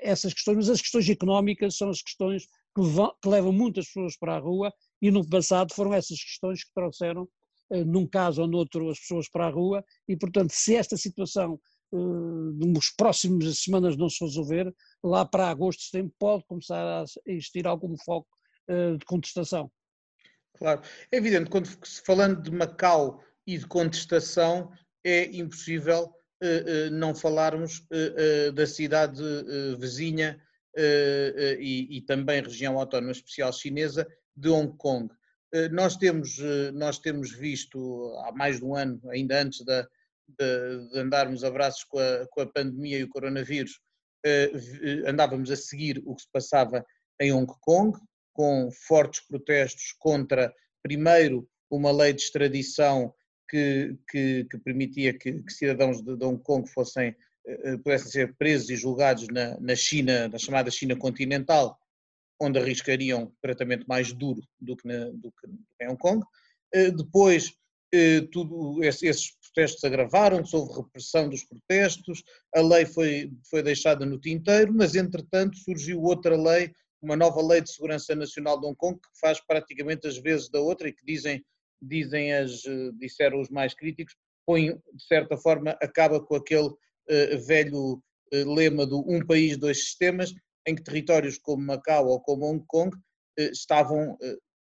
essas 0.00 0.32
questões, 0.32 0.56
mas 0.56 0.70
as 0.70 0.80
questões 0.80 1.08
económicas 1.10 1.76
são 1.76 1.90
as 1.90 2.00
questões 2.00 2.46
que, 2.74 2.80
levam, 2.80 3.14
que 3.22 3.28
levam 3.28 3.52
muitas 3.52 3.86
pessoas 3.86 4.16
para 4.16 4.36
a 4.36 4.38
rua 4.38 4.72
e 5.00 5.10
no 5.10 5.28
passado 5.28 5.74
foram 5.74 5.92
essas 5.92 6.22
questões 6.22 6.64
que 6.64 6.72
trouxeram, 6.74 7.28
eh, 7.70 7.84
num 7.84 8.06
caso 8.06 8.42
ou 8.42 8.48
noutro, 8.48 8.90
as 8.90 8.98
pessoas 9.00 9.28
para 9.28 9.46
a 9.46 9.50
rua 9.50 9.84
e, 10.08 10.16
portanto, 10.16 10.52
se 10.52 10.74
esta 10.74 10.96
situação 10.96 11.60
eh, 11.92 11.96
nos 11.96 12.90
próximas 12.90 13.58
semanas 13.58 13.96
não 13.96 14.08
se 14.08 14.24
resolver, 14.24 14.72
lá 15.02 15.24
para 15.24 15.48
agosto, 15.48 15.82
setembro, 15.82 16.14
pode 16.18 16.44
começar 16.44 17.02
a 17.02 17.04
existir 17.26 17.66
algum 17.66 17.96
foco 17.98 18.28
eh, 18.68 18.96
de 18.96 19.04
contestação. 19.04 19.70
Claro, 20.58 20.82
é 21.10 21.16
evidente, 21.16 21.50
quando 21.50 21.68
falando 22.06 22.42
de 22.42 22.50
Macau 22.50 23.20
e 23.46 23.58
de 23.58 23.66
contestação, 23.66 24.70
é 25.04 25.24
impossível 25.36 26.12
não 26.92 27.14
falarmos 27.14 27.86
da 28.54 28.66
cidade 28.66 29.22
vizinha 29.78 30.40
e, 30.76 31.88
e 31.90 32.00
também 32.02 32.42
região 32.42 32.78
autónoma 32.78 33.12
especial 33.12 33.52
chinesa 33.52 34.06
de 34.36 34.48
Hong 34.48 34.76
Kong. 34.76 35.12
Nós 35.70 35.96
temos, 35.96 36.38
nós 36.72 36.98
temos 36.98 37.30
visto 37.30 37.78
há 38.24 38.32
mais 38.32 38.58
de 38.58 38.64
um 38.64 38.74
ano, 38.74 39.00
ainda 39.10 39.42
antes 39.42 39.62
da, 39.64 39.82
de, 40.26 40.88
de 40.90 40.98
andarmos 40.98 41.44
abraços 41.44 41.84
com 41.84 41.98
a, 41.98 42.26
com 42.30 42.40
a 42.40 42.46
pandemia 42.46 42.98
e 42.98 43.04
o 43.04 43.08
coronavírus, 43.08 43.78
andávamos 45.06 45.50
a 45.50 45.56
seguir 45.56 46.02
o 46.06 46.14
que 46.14 46.22
se 46.22 46.28
passava 46.32 46.84
em 47.20 47.32
Hong 47.32 47.52
Kong, 47.60 47.98
com 48.32 48.70
fortes 48.70 49.20
protestos 49.26 49.92
contra, 49.98 50.52
primeiro, 50.82 51.48
uma 51.70 51.92
lei 51.92 52.12
de 52.12 52.22
extradição 52.22 53.14
que, 53.48 53.96
que, 54.08 54.46
que 54.50 54.58
permitia 54.58 55.16
que, 55.16 55.42
que, 55.42 55.52
cidadãos 55.52 56.02
de, 56.02 56.16
de 56.16 56.24
Hong 56.24 56.42
Kong 56.42 56.68
fossem, 56.70 57.08
eh, 57.08 57.16
pudessem 57.82 58.10
ser 58.10 58.34
presos 58.36 58.70
e 58.70 58.76
julgados 58.76 59.26
na, 59.28 59.58
na 59.60 59.74
China, 59.74 60.28
na 60.28 60.38
chamada 60.38 60.70
China 60.70 60.96
continental, 60.96 61.78
onde 62.40 62.58
arriscariam 62.58 63.32
tratamento 63.40 63.86
mais 63.86 64.12
duro 64.12 64.42
do 64.60 64.76
que, 64.76 64.86
na, 64.86 65.06
do 65.10 65.32
que 65.32 65.48
em 65.80 65.88
Hong 65.88 65.98
Kong. 65.98 66.24
Eh, 66.74 66.90
depois, 66.90 67.52
eh, 67.92 68.22
tudo, 68.32 68.82
esses 68.82 69.36
protestos 69.36 69.84
agravaram-se, 69.84 70.54
houve 70.56 70.74
repressão 70.74 71.28
dos 71.28 71.44
protestos, 71.44 72.22
a 72.54 72.60
lei 72.60 72.86
foi, 72.86 73.30
foi 73.48 73.62
deixada 73.62 74.04
no 74.04 74.18
tinteiro, 74.18 74.72
mas 74.74 74.94
entretanto 74.94 75.56
surgiu 75.58 76.02
outra 76.02 76.36
lei 76.36 76.72
uma 77.00 77.16
nova 77.16 77.42
lei 77.42 77.60
de 77.60 77.72
segurança 77.72 78.14
nacional 78.14 78.60
de 78.60 78.66
Hong 78.66 78.76
Kong 78.76 78.96
que 78.96 79.20
faz 79.20 79.40
praticamente 79.40 80.06
as 80.06 80.18
vezes 80.18 80.48
da 80.48 80.60
outra 80.60 80.88
e 80.88 80.92
que 80.92 81.04
dizem, 81.04 81.44
dizem 81.80 82.32
as, 82.32 82.64
eh, 82.64 82.90
disseram 82.94 83.40
os 83.40 83.50
mais 83.50 83.74
críticos, 83.74 84.14
põe, 84.46 84.72
de 84.72 85.04
certa 85.04 85.36
forma, 85.36 85.76
acaba 85.82 86.20
com 86.24 86.36
aquele 86.36 86.70
velho 87.46 88.02
uh, 88.32 88.54
lema 88.54 88.86
do 88.86 89.00
um 89.08 89.24
país, 89.24 89.56
dois 89.56 89.84
sistemas, 89.84 90.32
em 90.66 90.74
que 90.74 90.82
territórios 90.82 91.38
como 91.38 91.64
Macau 91.64 92.06
ou 92.06 92.20
como 92.20 92.46
Hong 92.46 92.64
Kong 92.66 92.96
uh, 92.96 93.42
estavam, 93.52 94.16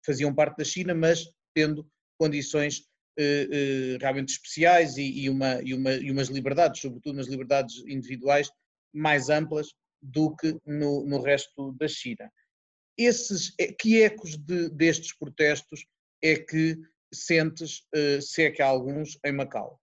faziam 0.04 0.34
parte 0.34 0.58
da 0.58 0.64
China, 0.64 0.94
mas 0.94 1.24
tendo 1.54 1.86
condições 2.18 2.82
realmente 4.00 4.30
especiais 4.30 4.96
e, 4.96 5.28
uma, 5.28 5.60
e, 5.62 5.74
uma, 5.74 5.92
e 5.92 6.10
umas 6.10 6.28
liberdades, 6.28 6.80
sobretudo 6.80 7.12
umas 7.12 7.26
liberdades 7.26 7.84
individuais 7.86 8.50
mais 8.90 9.28
amplas 9.28 9.68
do 10.00 10.34
que 10.34 10.58
no, 10.64 11.04
no 11.04 11.20
resto 11.20 11.72
da 11.72 11.86
China. 11.86 12.32
Esses, 12.96 13.54
que 13.78 14.00
ecos 14.00 14.38
de, 14.38 14.70
destes 14.70 15.14
protestos 15.14 15.84
é 16.22 16.36
que 16.36 16.78
sentes, 17.12 17.82
se 18.22 18.44
é 18.44 18.50
que 18.50 18.62
há 18.62 18.66
alguns, 18.66 19.18
em 19.22 19.32
Macau? 19.32 19.81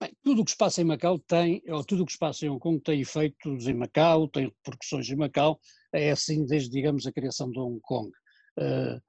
Bem, 0.00 0.12
tudo 0.22 0.42
o 0.42 0.44
que 0.44 0.52
se 0.52 0.56
passa 0.56 0.80
em 0.80 0.84
Macau 0.84 1.18
tem, 1.18 1.60
ou 1.68 1.84
tudo 1.84 2.04
o 2.04 2.06
que 2.06 2.12
se 2.12 2.18
passa 2.18 2.46
em 2.46 2.48
Hong 2.48 2.60
Kong 2.60 2.80
tem 2.80 3.00
efeitos 3.00 3.66
em 3.66 3.74
Macau, 3.74 4.28
tem 4.28 4.44
repercussões 4.44 5.10
em 5.10 5.16
Macau, 5.16 5.58
é 5.92 6.12
assim 6.12 6.46
desde, 6.46 6.70
digamos, 6.70 7.04
a 7.06 7.12
criação 7.12 7.50
de 7.50 7.58
Hong 7.58 7.80
Kong. 7.82 8.08
Uh, 8.56 9.00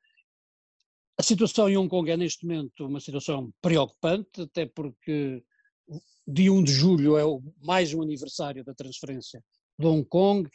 a 1.19 1.21
situação 1.21 1.69
em 1.69 1.77
Hong 1.77 1.89
Kong 1.89 2.09
é 2.09 2.17
neste 2.17 2.43
momento 2.43 2.87
uma 2.87 2.99
situação 2.99 3.53
preocupante, 3.61 4.41
até 4.41 4.65
porque 4.65 5.43
dia 6.27 6.51
1 6.51 6.63
de 6.63 6.71
julho 6.71 7.17
é 7.17 7.25
o, 7.25 7.41
mais 7.61 7.93
um 7.93 8.01
aniversário 8.01 8.63
da 8.63 8.73
transferência 8.73 9.43
de 9.77 9.85
Hong 9.85 10.05
Kong. 10.05 10.49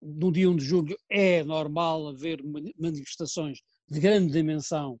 No 0.00 0.30
dia 0.30 0.48
1 0.48 0.56
de 0.56 0.64
julho 0.64 0.96
é 1.10 1.42
normal 1.42 2.08
haver 2.08 2.40
manifestações 2.78 3.58
de 3.88 3.98
grande 3.98 4.32
dimensão 4.32 5.00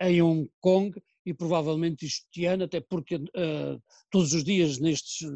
em 0.00 0.20
Hong 0.20 0.50
Kong 0.60 1.00
e 1.24 1.32
provavelmente 1.32 2.06
este 2.06 2.44
ano, 2.44 2.64
até 2.64 2.80
porque 2.80 3.16
uh, 3.16 3.82
todos 4.10 4.32
os 4.32 4.44
dias 4.44 4.78
nestes, 4.78 5.26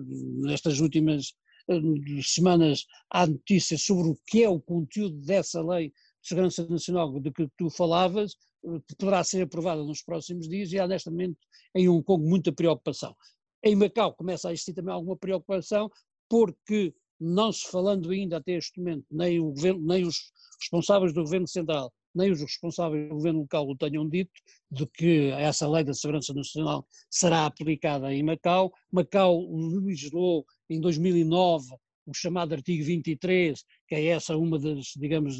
nestas 0.40 0.80
últimas 0.80 1.35
uh, 1.68 2.23
semanas 2.23 2.87
há 3.11 3.26
notícias 3.26 3.83
sobre 3.83 4.09
o 4.11 4.18
que 4.26 4.42
é 4.42 4.49
o 4.49 4.61
conteúdo 4.61 5.16
dessa 5.25 5.62
lei 5.62 5.88
de 5.88 6.28
segurança 6.28 6.66
nacional 6.68 7.18
de 7.18 7.30
que 7.30 7.49
tu 7.57 7.71
falavas, 7.71 8.35
uh, 8.64 8.80
poderá 8.99 9.25
ser 9.25 9.42
aprovada 9.42 9.83
nos 9.83 10.02
próximos 10.02 10.49
dias 10.49 10.73
e 10.73 10.78
há 10.78 10.87
neste 10.87 11.11
momento 11.11 11.38
em 11.75 11.88
Hong 11.88 12.04
Kong 12.04 12.25
muita 12.25 12.52
preocupação. 12.52 13.16
Em 13.62 13.75
Macau 13.75 14.14
começa 14.14 14.49
a 14.49 14.52
existir 14.52 14.75
também 14.75 14.95
alguma 14.95 15.16
preocupação 15.16 15.90
porque 16.28 16.95
não 17.21 17.50
se 17.50 17.66
falando 17.68 18.11
ainda 18.11 18.37
até 18.37 18.52
este 18.52 18.78
momento, 18.78 19.07
nem, 19.11 19.40
o 19.40 19.50
governo, 19.50 19.85
nem 19.85 20.07
os 20.07 20.33
responsáveis 20.61 21.12
do 21.12 21.23
governo 21.23 21.49
central, 21.49 21.92
nem 22.14 22.30
os 22.30 22.40
responsáveis 22.40 23.08
do 23.08 23.14
governo 23.14 23.40
local 23.40 23.68
o 23.68 23.76
tenham 23.76 24.08
dito, 24.08 24.32
de 24.70 24.86
que 24.86 25.30
essa 25.30 25.68
lei 25.68 25.84
da 25.84 25.94
segurança 25.94 26.32
nacional 26.34 26.86
será 27.10 27.46
aplicada 27.46 28.12
em 28.12 28.22
Macau. 28.22 28.72
Macau 28.92 29.46
legislou 29.84 30.44
em 30.68 30.80
2009 30.80 31.66
o 32.06 32.14
chamado 32.14 32.54
artigo 32.54 32.82
23, 32.84 33.62
que 33.86 33.94
é 33.94 34.06
essa 34.06 34.36
uma 34.36 34.58
das, 34.58 34.92
digamos, 34.96 35.36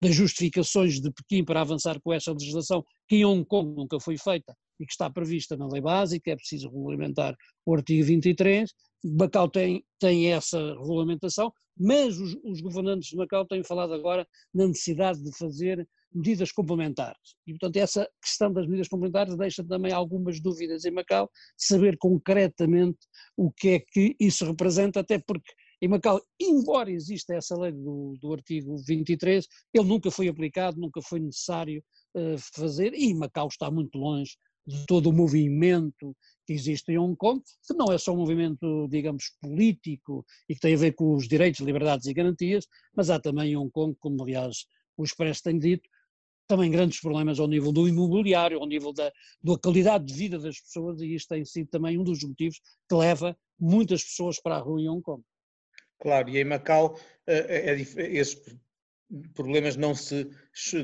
das 0.00 0.14
justificações 0.14 1.00
de 1.00 1.10
Pequim 1.12 1.44
para 1.44 1.60
avançar 1.60 2.00
com 2.00 2.12
essa 2.12 2.32
legislação, 2.32 2.84
que 3.08 3.16
em 3.16 3.24
Hong 3.24 3.44
Kong 3.44 3.74
nunca 3.74 3.98
foi 3.98 4.16
feita 4.16 4.56
e 4.78 4.86
que 4.86 4.92
está 4.92 5.10
prevista 5.10 5.56
na 5.56 5.66
lei 5.66 5.80
básica, 5.80 6.30
é 6.30 6.36
preciso 6.36 6.68
regulamentar 6.68 7.36
o 7.66 7.74
artigo 7.74 8.04
23, 8.04 8.72
Macau 9.04 9.48
tem, 9.48 9.84
tem 9.98 10.32
essa 10.32 10.58
regulamentação, 10.58 11.52
mas 11.76 12.18
os, 12.18 12.36
os, 12.44 12.60
governantes 12.60 13.08
de 13.08 13.16
Macau 13.16 13.44
têm 13.44 13.62
falado 13.62 13.92
agora 13.92 14.26
na 14.52 14.66
necessidade 14.66 15.22
de 15.22 15.36
fazer 15.36 15.86
medidas 16.14 16.52
complementares. 16.52 17.36
E, 17.46 17.52
portanto, 17.52 17.76
essa 17.76 18.08
questão 18.22 18.52
das 18.52 18.66
medidas 18.66 18.88
complementares 18.88 19.36
deixa 19.36 19.64
também 19.64 19.92
algumas 19.92 20.40
dúvidas 20.40 20.84
em 20.84 20.90
Macau, 20.90 21.30
saber 21.56 21.96
concretamente 21.98 22.98
o 23.36 23.50
que 23.50 23.68
é 23.70 23.80
que 23.80 24.14
isso 24.20 24.44
representa, 24.46 25.00
até 25.00 25.18
porque 25.18 25.52
em 25.82 25.88
Macau, 25.88 26.20
embora 26.40 26.90
exista 26.90 27.34
essa 27.34 27.56
lei 27.58 27.72
do, 27.72 28.16
do 28.20 28.32
artigo 28.32 28.76
23, 28.86 29.46
ele 29.74 29.84
nunca 29.84 30.10
foi 30.10 30.28
aplicado, 30.28 30.80
nunca 30.80 31.02
foi 31.02 31.20
necessário 31.20 31.82
uh, 32.16 32.38
fazer, 32.54 32.94
e 32.94 33.12
Macau 33.12 33.48
está 33.48 33.70
muito 33.70 33.98
longe 33.98 34.36
de 34.66 34.86
todo 34.86 35.10
o 35.10 35.12
movimento 35.12 36.16
que 36.46 36.52
existe 36.52 36.90
em 36.92 36.98
Hong 36.98 37.16
Kong, 37.16 37.42
que 37.66 37.74
não 37.74 37.92
é 37.92 37.98
só 37.98 38.12
um 38.12 38.16
movimento, 38.16 38.88
digamos, 38.88 39.32
político 39.40 40.24
e 40.48 40.54
que 40.54 40.60
tem 40.60 40.74
a 40.74 40.78
ver 40.78 40.92
com 40.92 41.14
os 41.14 41.28
direitos, 41.28 41.60
liberdades 41.60 42.06
e 42.06 42.14
garantias, 42.14 42.66
mas 42.96 43.10
há 43.10 43.20
também 43.20 43.52
em 43.52 43.56
Hong 43.56 43.70
Kong, 43.70 43.94
como 43.98 44.22
aliás 44.22 44.64
o 44.96 45.04
Expresso 45.04 45.42
tem 45.42 45.58
dito, 45.58 45.88
também 46.46 46.70
grandes 46.70 47.00
problemas 47.00 47.38
ao 47.38 47.48
nível 47.48 47.72
do 47.72 47.88
imobiliário, 47.88 48.58
ao 48.58 48.66
nível 48.66 48.92
da, 48.92 49.10
da 49.42 49.58
qualidade 49.58 50.04
de 50.04 50.14
vida 50.14 50.38
das 50.38 50.60
pessoas, 50.60 51.00
e 51.00 51.14
isto 51.14 51.28
tem 51.28 51.44
sido 51.44 51.68
também 51.68 51.98
um 51.98 52.04
dos 52.04 52.22
motivos 52.22 52.60
que 52.88 52.94
leva 52.94 53.36
muitas 53.58 54.02
pessoas 54.02 54.40
para 54.40 54.56
a 54.56 54.60
rua 54.60 54.80
em 54.80 54.88
Hong 54.88 55.02
Kong. 55.02 55.22
Claro, 56.00 56.28
e 56.28 56.38
em 56.38 56.44
Macau 56.44 56.98
é, 57.26 57.72
é, 57.72 57.80
esses 58.16 58.40
problemas 59.34 59.76
não, 59.76 59.94
se, 59.94 60.28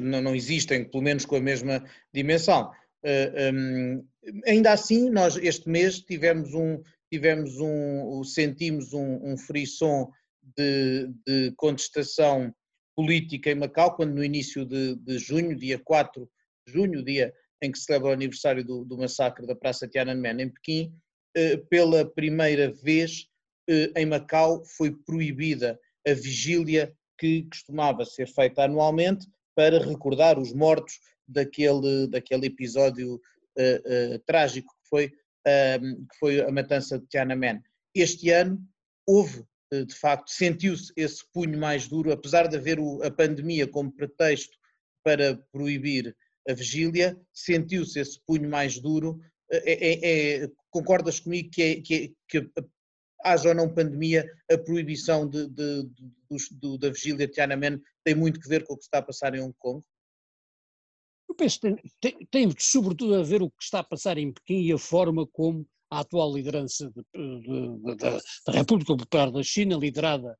não, 0.00 0.22
não 0.22 0.34
existem, 0.34 0.84
pelo 0.84 1.02
menos 1.02 1.24
com 1.24 1.36
a 1.36 1.40
mesma 1.40 1.84
dimensão. 2.12 2.70
Uh, 3.02 3.54
um, 3.54 4.06
ainda 4.46 4.72
assim, 4.72 5.10
nós 5.10 5.36
este 5.36 5.68
mês 5.68 6.00
tivemos 6.00 6.54
um, 6.54 6.82
tivemos 7.10 7.58
um 7.58 8.22
sentimos 8.22 8.92
um, 8.92 9.32
um 9.32 9.36
frisson 9.38 10.10
de, 10.56 11.08
de, 11.26 11.52
contestação 11.56 12.54
política 13.00 13.50
em 13.50 13.54
Macau, 13.54 13.96
quando 13.96 14.12
no 14.12 14.22
início 14.22 14.66
de, 14.66 14.94
de, 14.96 15.16
junho, 15.16 15.56
dia 15.56 15.78
4 15.78 16.28
de 16.66 16.72
junho, 16.74 17.02
dia 17.02 17.32
em 17.62 17.72
que 17.72 17.78
se 17.78 17.86
celebra 17.86 18.10
o 18.10 18.12
aniversário 18.12 18.62
do, 18.62 18.84
do 18.84 18.98
massacre 18.98 19.46
da 19.46 19.56
Praça 19.56 19.88
Tiananmen 19.88 20.42
em 20.42 20.50
Pequim, 20.50 20.94
uh, 21.34 21.66
pela 21.70 22.04
primeira 22.04 22.70
vez 22.70 23.26
uh, 23.70 23.98
em 23.98 24.04
Macau 24.04 24.62
foi 24.76 24.90
proibida 24.90 25.80
a 26.06 26.12
vigília 26.12 26.94
que 27.18 27.44
costumava 27.44 28.04
ser 28.04 28.28
feita 28.28 28.64
anualmente 28.64 29.26
para 29.54 29.82
recordar 29.82 30.38
os 30.38 30.52
mortos 30.52 31.00
daquele, 31.26 32.06
daquele 32.06 32.48
episódio 32.48 33.14
uh, 33.14 34.18
trágico 34.26 34.74
que 34.74 34.88
foi, 34.90 35.08
que 35.08 36.18
foi 36.18 36.40
a 36.42 36.50
matança 36.50 36.98
de 36.98 37.06
Tiananmen. 37.06 37.62
Este 37.94 38.28
ano 38.28 38.60
houve, 39.06 39.40
eh, 39.40 39.44
de 39.70 39.94
facto, 39.94 40.30
sentiu-se 40.30 40.92
esse 40.96 41.24
punho 41.32 41.58
mais 41.58 41.86
duro, 41.86 42.12
apesar 42.12 42.48
de 42.48 42.56
haver 42.56 42.78
a 43.04 43.10
pandemia 43.10 43.66
como 43.68 43.92
pretexto 43.92 44.56
para 45.04 45.36
proibir 45.52 46.16
a 46.48 46.52
vigília, 46.52 47.18
sentiu-se 47.32 47.98
esse 47.98 48.20
punho 48.26 48.48
mais 48.48 48.78
duro. 48.80 49.20
É, 49.52 49.72
é, 49.72 50.42
é, 50.42 50.50
concordas 50.70 51.20
comigo 51.20 51.50
que, 51.50 51.62
é, 51.62 51.80
que, 51.80 52.14
que 52.28 52.52
haja 53.24 53.50
ou 53.50 53.54
não 53.54 53.72
pandemia, 53.72 54.24
a 54.50 54.56
proibição 54.56 55.28
de, 55.28 55.48
de, 55.48 55.82
de, 55.84 56.78
da 56.78 56.90
vigília 56.90 57.26
de 57.26 57.32
Tiananmen 57.32 57.80
tem 58.04 58.14
muito 58.14 58.40
que 58.40 58.48
ver 58.48 58.64
com 58.64 58.74
o 58.74 58.76
que 58.76 58.84
está 58.84 58.98
a 58.98 59.02
passar 59.02 59.34
em 59.34 59.40
Hong 59.40 59.54
Kong? 59.58 59.84
Eu 61.28 61.34
penso 61.34 61.60
que 61.60 61.68
tem, 61.68 61.76
tem, 62.00 62.26
tem, 62.26 62.54
sobretudo 62.58 63.14
a 63.14 63.22
ver 63.22 63.42
o 63.42 63.50
que 63.50 63.62
está 63.62 63.80
a 63.80 63.84
passar 63.84 64.18
em 64.18 64.32
Pequim 64.32 64.62
e 64.62 64.72
a 64.72 64.78
forma 64.78 65.26
como 65.26 65.66
a 65.90 66.00
atual 66.00 66.32
liderança 66.34 66.90
de, 66.90 67.02
de, 67.12 67.96
de, 67.96 68.20
da 68.46 68.52
República 68.52 68.96
Popular 68.96 69.30
da 69.30 69.42
China, 69.42 69.76
liderada 69.76 70.38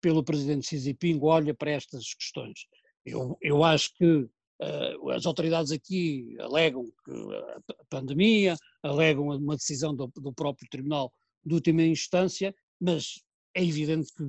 pelo 0.00 0.24
presidente 0.24 0.66
Xi 0.66 0.78
Jinping, 0.78 1.18
olha 1.22 1.54
para 1.54 1.72
estas 1.72 2.14
questões. 2.14 2.66
Eu, 3.04 3.36
eu 3.40 3.64
acho 3.64 3.92
que 3.94 4.06
uh, 4.06 5.10
as 5.10 5.26
autoridades 5.26 5.72
aqui 5.72 6.36
alegam 6.40 6.84
a 7.08 7.84
pandemia, 7.88 8.56
alegam 8.82 9.28
uma 9.28 9.56
decisão 9.56 9.94
do, 9.94 10.06
do 10.14 10.32
próprio 10.32 10.68
Tribunal 10.70 11.12
de 11.44 11.54
última 11.54 11.82
instância, 11.82 12.54
mas 12.80 13.20
é 13.54 13.64
evidente 13.64 14.12
que 14.14 14.28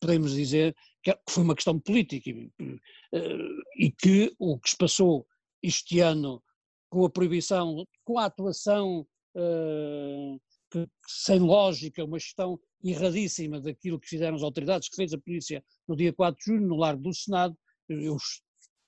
podemos 0.00 0.34
dizer 0.34 0.74
que 1.02 1.16
foi 1.28 1.42
uma 1.44 1.54
questão 1.54 1.78
política 1.78 2.30
e, 2.30 2.50
e 3.76 3.90
que 3.90 4.32
o 4.38 4.58
que 4.58 4.70
se 4.70 4.76
passou 4.76 5.26
este 5.62 6.00
ano 6.00 6.42
com 6.90 7.04
a 7.04 7.10
proibição, 7.10 7.86
com 8.04 8.18
a 8.18 8.26
atuação 8.26 9.06
uh, 9.36 10.40
que, 10.70 10.88
sem 11.06 11.38
lógica, 11.38 12.04
uma 12.04 12.18
gestão 12.18 12.58
erradíssima 12.82 13.60
daquilo 13.60 14.00
que 14.00 14.08
fizeram 14.08 14.36
as 14.36 14.42
autoridades, 14.42 14.88
que 14.88 14.96
fez 14.96 15.12
a 15.12 15.18
polícia 15.18 15.62
no 15.86 15.94
dia 15.94 16.12
4 16.12 16.38
de 16.38 16.44
junho, 16.44 16.66
no 16.66 16.76
Largo 16.76 17.02
do 17.02 17.14
Senado. 17.14 17.56
Eu 17.88 18.16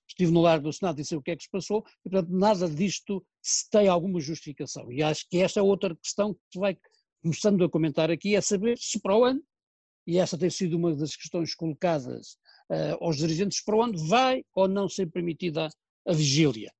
estive 0.08 0.32
no 0.32 0.40
Largo 0.40 0.64
do 0.64 0.72
Senado 0.72 1.00
e 1.00 1.04
sei 1.04 1.18
o 1.18 1.22
que 1.22 1.30
é 1.30 1.36
que 1.36 1.44
se 1.44 1.50
passou, 1.50 1.84
e 2.04 2.10
portanto 2.10 2.30
nada 2.30 2.68
disto 2.68 3.24
se 3.42 3.68
tem 3.70 3.88
alguma 3.88 4.20
justificação. 4.20 4.90
E 4.90 5.02
acho 5.02 5.26
que 5.28 5.38
esta 5.38 5.60
é 5.60 5.62
outra 5.62 5.94
questão 5.96 6.34
que 6.34 6.40
se 6.52 6.58
vai 6.58 6.76
começando 7.22 7.64
a 7.64 7.70
comentar 7.70 8.10
aqui, 8.10 8.34
é 8.34 8.40
saber 8.40 8.78
se 8.78 9.00
para 9.00 9.16
o 9.16 9.24
ano, 9.24 9.42
e 10.06 10.18
essa 10.18 10.36
tem 10.36 10.50
sido 10.50 10.76
uma 10.76 10.94
das 10.94 11.16
questões 11.16 11.54
colocadas 11.54 12.36
uh, 12.70 13.02
aos 13.02 13.16
dirigentes, 13.16 13.62
para 13.62 13.76
o 13.76 13.82
ano 13.82 13.98
vai 14.06 14.44
ou 14.54 14.68
não 14.68 14.88
ser 14.88 15.10
permitida 15.10 15.68
a 16.06 16.12
vigília. 16.12 16.70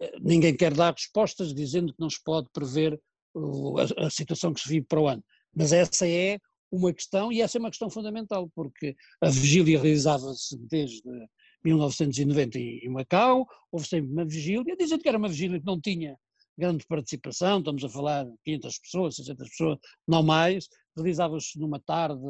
Uh, 0.00 0.18
ninguém 0.20 0.56
quer 0.56 0.74
dar 0.74 0.92
respostas 0.92 1.54
dizendo 1.54 1.92
que 1.92 2.00
não 2.00 2.10
se 2.10 2.22
pode 2.22 2.48
prever 2.52 3.00
a, 3.36 4.06
a 4.06 4.10
situação 4.10 4.52
que 4.52 4.60
se 4.60 4.68
vive 4.68 4.86
para 4.86 5.00
o 5.00 5.08
ano. 5.08 5.24
Mas 5.54 5.72
essa 5.72 6.08
é 6.08 6.38
uma 6.70 6.92
questão, 6.92 7.30
e 7.30 7.42
essa 7.42 7.58
é 7.58 7.60
uma 7.60 7.70
questão 7.70 7.90
fundamental, 7.90 8.50
porque 8.54 8.96
a 9.20 9.28
vigília 9.28 9.78
realizava-se 9.78 10.56
desde 10.68 11.02
1990 11.62 12.58
em 12.58 12.88
Macau, 12.88 13.46
houve 13.70 13.86
sempre 13.86 14.10
uma 14.10 14.24
vigília, 14.24 14.76
dizendo 14.76 15.02
que 15.02 15.08
era 15.08 15.18
uma 15.18 15.28
vigília 15.28 15.60
que 15.60 15.66
não 15.66 15.80
tinha 15.80 16.16
grande 16.56 16.84
participação, 16.86 17.58
estamos 17.58 17.84
a 17.84 17.88
falar 17.88 18.24
de 18.24 18.34
500 18.44 18.78
pessoas, 18.78 19.16
600 19.16 19.48
pessoas, 19.48 19.78
não 20.06 20.22
mais, 20.22 20.68
realizava-se 20.96 21.58
numa 21.58 21.80
tarde, 21.80 22.20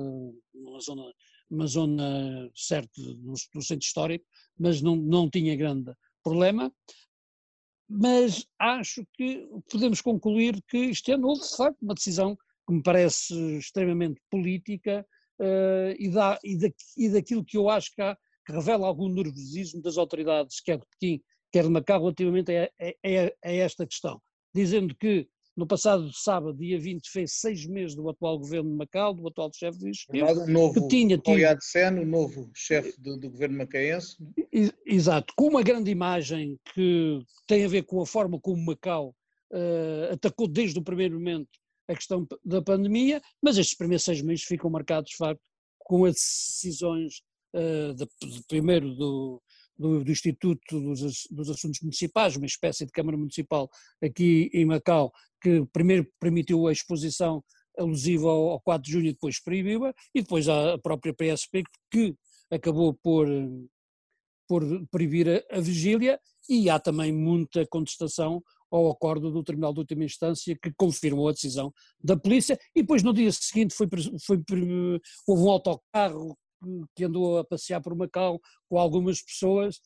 numa 0.54 0.80
zona, 0.80 1.02
numa 1.50 1.66
zona 1.66 2.50
certo, 2.54 3.00
centro 3.60 3.84
histórico, 3.84 4.24
mas 4.58 4.80
não, 4.80 4.96
não 4.96 5.30
tinha 5.30 5.56
grande 5.56 5.92
problema 6.22 6.72
mas 7.94 8.46
acho 8.58 9.06
que 9.12 9.46
podemos 9.70 10.00
concluir 10.00 10.62
que 10.66 10.78
este 10.78 11.12
ano 11.12 11.28
houve, 11.28 11.42
de 11.42 11.56
facto, 11.56 11.82
uma 11.82 11.94
decisão 11.94 12.36
que 12.66 12.74
me 12.74 12.82
parece 12.82 13.34
extremamente 13.58 14.20
política 14.30 15.06
uh, 15.38 15.94
e, 15.98 16.08
da, 16.08 16.38
e, 16.42 16.56
da, 16.56 16.68
e, 16.96 17.08
daquilo 17.10 17.44
que 17.44 17.58
eu 17.58 17.68
acho 17.68 17.94
que, 17.94 18.00
há, 18.00 18.16
que, 18.46 18.52
revela 18.52 18.86
algum 18.86 19.08
nervosismo 19.08 19.82
das 19.82 19.98
autoridades, 19.98 20.60
quer 20.60 20.78
de 20.78 20.86
Pequim, 20.86 21.22
quer 21.52 21.64
de 21.64 21.70
Macau, 21.70 22.00
relativamente 22.00 22.56
a, 22.56 22.64
a, 22.64 23.48
a 23.48 23.52
esta 23.52 23.86
questão, 23.86 24.22
dizendo 24.54 24.94
que 24.96 25.28
no 25.56 25.66
passado 25.66 26.10
sábado, 26.12 26.56
dia 26.56 26.78
20, 26.78 27.10
fez 27.10 27.34
seis 27.34 27.66
meses 27.66 27.94
do 27.94 28.08
atual 28.08 28.38
governo 28.38 28.70
de 28.70 28.76
Macau, 28.76 29.12
do 29.12 29.26
atual 29.28 29.50
chefe 29.54 29.78
do 29.78 29.88
Executivo. 29.88 30.26
O 30.26 30.46
novo 30.46 30.74
que 30.74 30.88
tinha 30.88 31.18
tido... 31.18 31.60
Sen, 31.60 31.98
o 31.98 32.06
novo 32.06 32.50
chefe 32.54 32.98
do, 33.00 33.18
do, 33.18 33.30
governo 33.30 33.58
macaense. 33.58 34.16
Exato, 34.86 35.32
com 35.36 35.48
uma 35.48 35.62
grande 35.62 35.90
imagem 35.90 36.58
que 36.74 37.20
tem 37.46 37.64
a 37.64 37.68
ver 37.68 37.82
com 37.82 38.00
a 38.00 38.06
forma 38.06 38.40
como 38.40 38.64
Macau 38.64 39.14
uh, 39.52 40.12
atacou 40.12 40.48
desde 40.48 40.78
o 40.78 40.82
primeiro 40.82 41.14
momento 41.14 41.50
a 41.88 41.94
questão 41.94 42.26
da 42.44 42.62
pandemia, 42.62 43.20
mas 43.42 43.58
estes 43.58 43.76
primeiros 43.76 44.04
seis 44.04 44.22
meses 44.22 44.44
ficam 44.44 44.70
marcados, 44.70 45.10
de 45.10 45.16
facto, 45.16 45.42
com 45.78 46.04
as 46.04 46.14
decisões, 46.14 47.20
uh, 47.54 47.92
de, 47.94 48.06
de, 48.22 48.42
primeiro 48.46 48.94
do, 48.94 49.42
do, 49.82 50.04
do 50.04 50.10
Instituto 50.10 50.80
dos, 50.80 51.26
dos, 51.30 51.50
Assuntos 51.50 51.80
Municipais, 51.82 52.36
uma 52.36 52.46
espécie 52.46 52.86
de 52.86 52.92
Câmara 52.92 53.16
Municipal 53.16 53.68
aqui 54.02 54.50
em 54.54 54.64
Macau, 54.64 55.12
que 55.42 55.66
primeiro 55.72 56.06
permitiu 56.20 56.66
a 56.66 56.72
exposição 56.72 57.42
alusiva 57.76 58.28
ao, 58.28 58.50
ao 58.50 58.60
4 58.60 58.84
de 58.84 58.92
junho 58.92 59.12
depois 59.12 59.42
proibiu-a, 59.42 59.92
e 60.14 60.22
depois 60.22 60.48
a 60.48 60.78
própria 60.78 61.12
PSP 61.12 61.64
que 61.90 62.14
acabou 62.50 62.94
por, 63.02 63.26
por 64.48 64.62
proibir 64.90 65.28
a, 65.28 65.58
a 65.58 65.60
vigília, 65.60 66.18
e 66.48 66.70
há 66.70 66.78
também 66.78 67.12
muita 67.12 67.66
contestação 67.66 68.42
ao 68.70 68.90
acordo 68.90 69.30
do 69.30 69.44
Tribunal 69.44 69.72
de 69.74 69.80
Última 69.80 70.04
Instância 70.04 70.56
que 70.60 70.72
confirmou 70.76 71.28
a 71.28 71.32
decisão 71.32 71.72
da 72.02 72.16
polícia 72.16 72.58
e 72.74 72.80
depois 72.80 73.02
no 73.02 73.12
dia 73.12 73.30
seguinte 73.30 73.74
foi, 73.74 73.86
foi, 74.24 74.42
houve 75.26 75.42
um 75.42 75.50
autocarro 75.50 76.36
que 76.94 77.04
andou 77.04 77.38
a 77.38 77.44
passear 77.44 77.80
por 77.80 77.94
Macau 77.94 78.40
com 78.68 78.78
algumas 78.78 79.20
pessoas, 79.22 79.80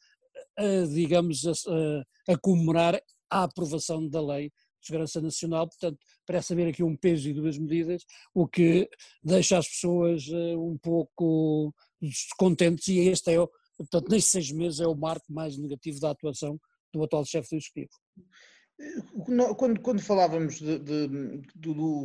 a, 0.57 0.87
digamos, 0.93 1.45
a, 1.47 2.33
a, 2.33 2.39
comemorar 2.39 3.01
a 3.31 3.45
aprovação 3.45 4.09
da 4.09 4.21
lei 4.21 4.49
de 4.81 4.87
segurança 4.87 5.21
nacional, 5.21 5.69
portanto, 5.69 5.99
parece 6.27 6.53
haver 6.53 6.69
aqui 6.69 6.83
um 6.83 6.97
peso 6.97 7.29
e 7.29 7.35
duas 7.35 7.59
medidas, 7.59 8.05
o 8.35 8.47
que 8.47 8.89
deixa 9.23 9.59
as 9.59 9.69
pessoas 9.69 10.27
uh, 10.29 10.61
um 10.61 10.79
pouco 10.79 11.75
descontentes 12.01 12.87
e 12.89 13.01
este 13.01 13.33
é, 13.33 13.47
portanto, 13.77 14.09
nestes 14.11 14.31
seis 14.31 14.53
meses 14.53 14.81
é 14.81 14.87
o 14.87 14.95
marco 14.95 15.33
mais 15.33 15.57
negativo 15.57 15.99
da 16.01 16.11
atuação 16.11 16.61
do 16.93 17.03
atual 17.03 17.25
chefe 17.25 17.51
do 17.51 17.57
Executivo. 17.57 17.91
Quando, 19.55 19.81
quando 19.81 20.03
falávamos 20.03 20.59
de, 20.59 20.79
de, 20.79 21.09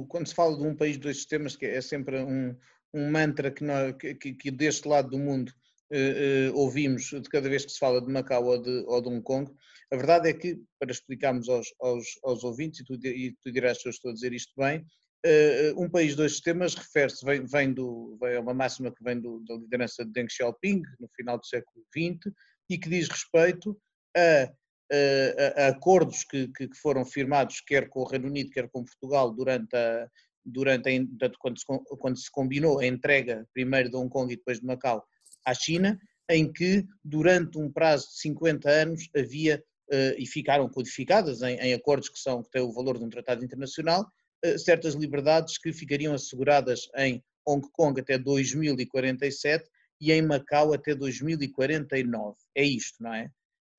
quando 0.08 0.28
se 0.28 0.34
fala 0.34 0.58
de 0.58 0.64
um 0.64 0.76
país, 0.76 0.98
dois 0.98 1.18
sistemas, 1.18 1.56
que 1.56 1.66
é 1.66 1.82
sempre 1.82 2.24
um, 2.24 2.56
um 2.94 3.10
mantra 3.10 3.52
que, 3.52 3.64
nós, 3.64 3.96
que, 3.98 4.34
que 4.34 4.52
deste 4.52 4.88
lado 4.88 5.10
do 5.10 5.20
mundo 5.20 5.50
uh, 5.92 6.52
uh, 6.52 6.58
ouvimos 6.58 7.04
de 7.04 7.30
cada 7.30 7.50
vez 7.50 7.66
que 7.66 7.72
se 7.72 7.80
fala 7.80 8.02
de 8.02 8.12
Macau 8.12 8.46
ou 8.46 8.62
de, 8.62 8.84
ou 8.88 9.02
de 9.02 9.10
Hong 9.10 9.22
Kong. 9.22 9.52
A 9.92 9.96
verdade 9.96 10.30
é 10.30 10.34
que, 10.34 10.60
para 10.80 10.92
explicarmos 10.92 11.50
aos, 11.50 11.68
aos, 11.80 12.08
aos 12.24 12.44
ouvintes, 12.44 12.80
e 12.80 12.84
tu, 12.84 12.94
e 13.08 13.36
tu 13.42 13.52
dirás 13.52 13.82
se 13.82 13.88
eu 13.88 13.92
estou 13.92 14.12
a 14.12 14.14
dizer 14.14 14.34
isto 14.34 14.54
bem, 14.58 14.86
uh, 15.26 15.82
um 15.82 15.90
país, 15.90 16.16
dois 16.16 16.34
sistemas 16.34 16.76
refere-se, 16.76 17.26
vem, 17.26 17.46
vem, 17.46 17.74
do, 17.74 18.18
vem, 18.22 18.34
é 18.34 18.40
uma 18.40 18.54
máxima 18.54 18.92
que 18.92 19.04
vem 19.04 19.20
do, 19.20 19.44
da 19.48 19.56
liderança 19.56 20.06
de 20.06 20.12
Deng 20.12 20.30
Xiaoping, 20.30 20.82
no 21.00 21.10
final 21.16 21.38
do 21.38 21.46
século 21.46 21.86
XX, 21.96 22.34
e 22.70 22.78
que 22.78 22.90
diz 22.90 23.10
respeito 23.10 23.78
a, 24.16 24.52
a, 24.92 25.66
a 25.66 25.68
acordos 25.68 26.24
que, 26.24 26.48
que, 26.50 26.70
foram 26.82 27.04
firmados, 27.04 27.62
quer 27.62 27.90
com 27.90 28.02
o 28.02 28.08
Reino 28.08 28.28
Unido, 28.28 28.52
quer 28.52 28.70
com 28.70 28.86
Portugal, 28.86 29.34
durante 29.34 29.76
a, 29.76 30.08
durante 30.46 30.90
a, 30.90 31.30
quando, 31.40 31.60
se, 31.60 31.66
quando 32.00 32.18
se 32.18 32.32
combinou 32.32 32.80
a 32.80 32.86
entrega 32.86 33.48
primeiro 33.54 33.90
de 33.90 33.96
Hong 33.96 34.10
Kong 34.10 34.32
e 34.32 34.36
depois 34.36 34.60
de 34.60 34.66
Macau 34.66 35.04
à 35.46 35.54
China, 35.54 36.00
em 36.30 36.52
que 36.52 36.86
durante 37.04 37.58
um 37.58 37.72
prazo 37.72 38.08
de 38.10 38.20
50 38.20 38.70
anos 38.70 39.10
havia 39.16 39.64
uh, 39.92 40.16
e 40.18 40.26
ficaram 40.26 40.70
codificadas 40.70 41.42
em, 41.42 41.56
em, 41.58 41.74
acordos 41.74 42.10
que 42.10 42.20
são 42.20 42.42
que 42.42 42.52
têm 42.52 42.62
o 42.62 42.72
valor 42.72 42.98
de 42.98 43.04
um 43.04 43.10
tratado 43.10 43.44
internacional 43.44 44.06
uh, 44.46 44.60
certas 44.60 44.94
liberdades 44.94 45.58
que 45.58 45.74
ficariam 45.74 46.14
asseguradas 46.14 46.90
em 46.98 47.24
Hong 47.46 47.68
Kong 47.72 48.00
até 48.00 48.18
2047 48.18 49.70
e 50.00 50.12
em 50.12 50.22
Macau 50.22 50.74
até 50.74 50.96
2049. 50.96 52.38
É 52.56 52.64
isto, 52.64 53.02
não 53.02 53.14
é? 53.14 53.30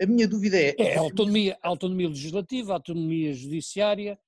A 0.01 0.07
minha 0.07 0.27
dúvida 0.27 0.59
é. 0.61 0.75
É 0.79 0.97
autonomia, 0.97 1.59
autonomia 1.63 2.09
legislativa, 2.09 2.75
autonomia 2.75 3.33
judiciária. 3.33 4.19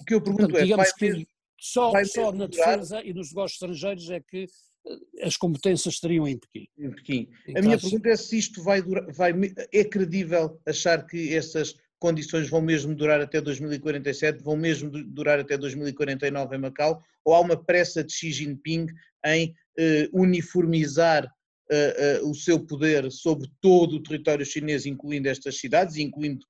O 0.00 0.04
que 0.04 0.14
eu 0.14 0.22
pergunto 0.22 0.50
Portanto, 0.50 0.72
é. 0.72 0.76
Vai 0.76 0.92
que 0.92 1.26
só, 1.58 1.92
só 2.04 2.32
na 2.32 2.46
defesa 2.46 3.02
e 3.02 3.12
nos 3.12 3.30
negócios 3.30 3.54
estrangeiros 3.54 4.10
é 4.10 4.20
que 4.20 4.46
eh, 4.86 5.26
as 5.26 5.36
competências 5.36 5.94
estariam 5.94 6.28
em 6.28 6.38
Pequim. 6.38 6.68
Em 6.78 6.90
Pequim. 6.90 7.28
A 7.56 7.62
minha 7.62 7.78
pergunta 7.78 8.08
é 8.08 8.16
se 8.16 8.38
isto 8.38 8.62
vai 8.62 8.82
durar, 8.82 9.10
vai, 9.12 9.32
é 9.72 9.84
credível 9.84 10.60
achar 10.66 11.06
que 11.06 11.34
essas 11.34 11.74
condições 11.98 12.48
vão 12.48 12.60
mesmo 12.60 12.94
durar 12.94 13.20
até 13.20 13.40
2047, 13.40 14.42
vão 14.42 14.56
mesmo 14.56 14.90
durar 14.90 15.40
até 15.40 15.56
2049 15.56 16.56
em 16.56 16.58
Macau, 16.58 17.02
ou 17.24 17.34
há 17.34 17.40
uma 17.40 17.56
pressa 17.56 18.04
de 18.04 18.12
Xi 18.12 18.32
Jinping 18.32 18.86
em 19.24 19.54
uh, 19.78 20.20
uniformizar 20.20 21.24
uh, 21.24 22.24
uh, 22.24 22.30
o 22.30 22.34
seu 22.34 22.60
poder 22.60 23.10
sobre 23.10 23.50
todo 23.60 23.96
o 23.96 24.02
território 24.02 24.44
chinês, 24.44 24.86
incluindo 24.86 25.28
estas 25.28 25.58
cidades, 25.58 25.96
incluindo, 25.96 26.44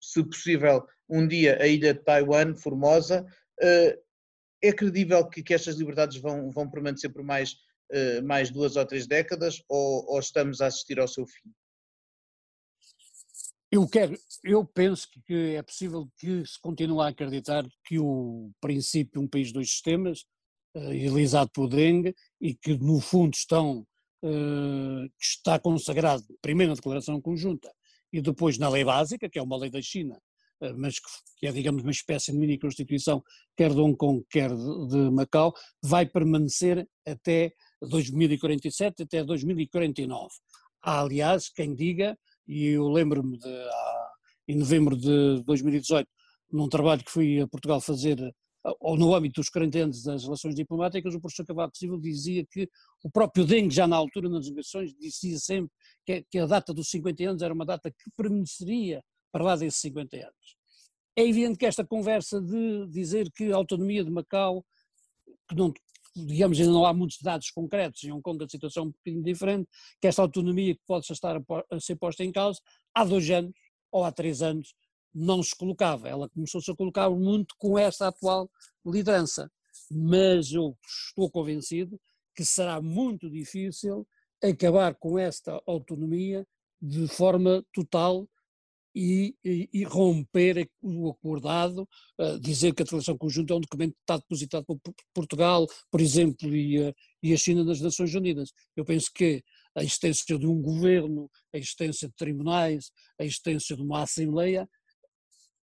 se 0.00 0.22
possível, 0.24 0.84
um 1.08 1.26
dia 1.26 1.60
a 1.60 1.66
ilha 1.66 1.94
de 1.94 2.00
Taiwan, 2.00 2.54
Formosa, 2.54 3.26
é 4.62 4.72
credível 4.72 5.28
que, 5.28 5.42
que 5.42 5.54
estas 5.54 5.76
liberdades 5.76 6.18
vão, 6.18 6.50
vão 6.50 6.68
permanecer 6.68 7.12
por 7.12 7.22
mais, 7.22 7.52
uh, 7.92 8.22
mais 8.24 8.50
duas 8.50 8.76
ou 8.76 8.84
três 8.84 9.06
décadas 9.06 9.62
ou, 9.68 10.04
ou, 10.12 10.18
estamos 10.18 10.60
a 10.60 10.66
assistir 10.66 10.98
ao 10.98 11.08
seu 11.08 11.26
fim? 11.26 11.52
Eu, 13.70 13.86
quero, 13.86 14.18
eu 14.42 14.64
penso 14.64 15.06
que 15.26 15.54
é 15.54 15.62
possível 15.62 16.08
que 16.16 16.44
se 16.46 16.58
continue 16.60 17.02
a 17.02 17.08
acreditar 17.08 17.66
que 17.84 17.98
o 17.98 18.50
princípio 18.60 19.20
um 19.20 19.28
país, 19.28 19.52
dois 19.52 19.70
sistemas, 19.70 20.24
uh, 20.74 20.92
idealizado 20.92 21.50
por 21.52 21.68
Deng 21.68 22.14
e 22.40 22.54
que 22.54 22.76
no 22.78 23.00
fundo 23.00 23.34
estão, 23.34 23.86
uh, 24.22 25.12
está 25.20 25.58
consagrado 25.58 26.24
primeiro 26.40 26.70
na 26.70 26.76
declaração 26.76 27.20
conjunta 27.20 27.70
e 28.12 28.20
depois 28.20 28.58
na 28.58 28.68
lei 28.68 28.84
básica, 28.84 29.28
que 29.28 29.38
é 29.38 29.42
uma 29.42 29.56
lei 29.56 29.70
da 29.70 29.82
China, 29.82 30.14
eh, 30.16 30.27
mas 30.76 30.98
que 31.38 31.46
é, 31.46 31.52
digamos, 31.52 31.82
uma 31.82 31.90
espécie 31.90 32.32
de 32.32 32.38
mini-constituição, 32.38 33.22
quer 33.56 33.72
de 33.72 33.80
Hong 33.80 33.96
Kong, 33.96 34.24
quer 34.28 34.50
de 34.50 35.10
Macau, 35.10 35.54
vai 35.82 36.04
permanecer 36.06 36.86
até 37.06 37.52
2047, 37.82 39.04
até 39.04 39.24
2049. 39.24 40.28
Há, 40.82 41.00
aliás, 41.00 41.48
quem 41.48 41.74
diga, 41.74 42.18
e 42.46 42.66
eu 42.66 42.88
lembro-me 42.88 43.38
de, 43.38 43.64
em 44.48 44.56
novembro 44.56 44.96
de 44.96 45.42
2018, 45.44 46.08
num 46.50 46.68
trabalho 46.68 47.04
que 47.04 47.10
fui 47.10 47.40
a 47.40 47.46
Portugal 47.46 47.80
fazer 47.80 48.18
ou 48.80 48.96
no 48.96 49.14
âmbito 49.14 49.40
dos 49.40 49.48
40 49.48 49.78
anos 49.78 50.02
das 50.02 50.24
relações 50.24 50.54
diplomáticas, 50.54 51.14
o 51.14 51.20
professor 51.20 51.46
Cavaco 51.46 51.76
Silva 51.76 51.98
dizia 51.98 52.44
que 52.50 52.68
o 53.02 53.10
próprio 53.10 53.44
Deng, 53.44 53.70
já 53.70 53.86
na 53.86 53.96
altura 53.96 54.28
nas 54.28 54.48
negociações, 54.48 54.94
dizia 54.94 55.38
sempre 55.38 55.70
que 56.04 56.38
a 56.38 56.46
data 56.46 56.74
dos 56.74 56.90
50 56.90 57.30
anos 57.30 57.42
era 57.42 57.54
uma 57.54 57.64
data 57.64 57.90
que 57.90 58.10
permaneceria 58.16 59.02
para 59.30 59.44
lá 59.44 59.56
desses 59.56 59.80
50 59.80 60.16
anos. 60.16 60.56
É 61.16 61.22
evidente 61.22 61.58
que 61.58 61.66
esta 61.66 61.84
conversa 61.84 62.40
de 62.40 62.86
dizer 62.88 63.30
que 63.32 63.52
a 63.52 63.56
autonomia 63.56 64.04
de 64.04 64.10
Macau, 64.10 64.64
que 65.48 65.54
não, 65.56 65.72
digamos, 66.14 66.58
ainda 66.58 66.72
não 66.72 66.86
há 66.86 66.92
muitos 66.92 67.18
dados 67.20 67.50
concretos, 67.50 68.04
em 68.04 68.12
Hong 68.12 68.22
Kong 68.22 68.44
a 68.44 68.48
situação 68.48 68.84
é 68.84 68.86
um 68.86 68.90
bocadinho 68.90 69.24
diferente, 69.24 69.68
que 70.00 70.06
esta 70.06 70.22
autonomia 70.22 70.74
que 70.74 70.82
pode 70.86 71.10
estar 71.12 71.36
a, 71.36 71.42
a 71.70 71.80
ser 71.80 71.96
posta 71.96 72.24
em 72.24 72.30
causa, 72.30 72.60
há 72.94 73.04
dois 73.04 73.28
anos 73.30 73.52
ou 73.90 74.04
há 74.04 74.12
três 74.12 74.42
anos 74.42 74.74
não 75.14 75.42
se 75.42 75.56
colocava, 75.56 76.08
ela 76.08 76.28
começou-se 76.28 76.70
a 76.70 76.76
colocar 76.76 77.10
muito 77.10 77.54
com 77.58 77.78
esta 77.78 78.08
atual 78.08 78.48
liderança, 78.86 79.50
mas 79.90 80.52
eu 80.52 80.76
estou 80.86 81.30
convencido 81.30 82.00
que 82.36 82.44
será 82.44 82.80
muito 82.80 83.28
difícil 83.28 84.06
acabar 84.42 84.94
com 84.94 85.18
esta 85.18 85.60
autonomia 85.66 86.46
de 86.80 87.08
forma 87.08 87.64
total 87.72 88.28
e, 88.98 89.36
e, 89.44 89.68
e 89.72 89.84
romper 89.84 90.68
o 90.82 91.10
acordado, 91.10 91.88
uh, 92.18 92.38
dizer 92.40 92.74
que 92.74 92.82
a 92.82 92.84
declaração 92.84 93.16
conjunta 93.16 93.52
é 93.52 93.56
um 93.56 93.60
documento 93.60 93.92
que 93.92 94.00
está 94.00 94.16
depositado 94.16 94.64
por 94.66 94.80
Portugal, 95.14 95.66
por 95.88 96.00
exemplo, 96.00 96.52
e, 96.52 96.92
e 97.22 97.32
a 97.32 97.36
China 97.36 97.62
nas 97.62 97.80
Nações 97.80 98.12
Unidas. 98.12 98.50
Eu 98.76 98.84
penso 98.84 99.08
que 99.14 99.40
a 99.76 99.84
existência 99.84 100.36
de 100.36 100.48
um 100.48 100.60
governo, 100.60 101.30
a 101.54 101.58
existência 101.58 102.08
de 102.08 102.14
tribunais, 102.16 102.90
a 103.20 103.24
existência 103.24 103.76
de 103.76 103.82
uma 103.82 104.02
Assembleia, 104.02 104.68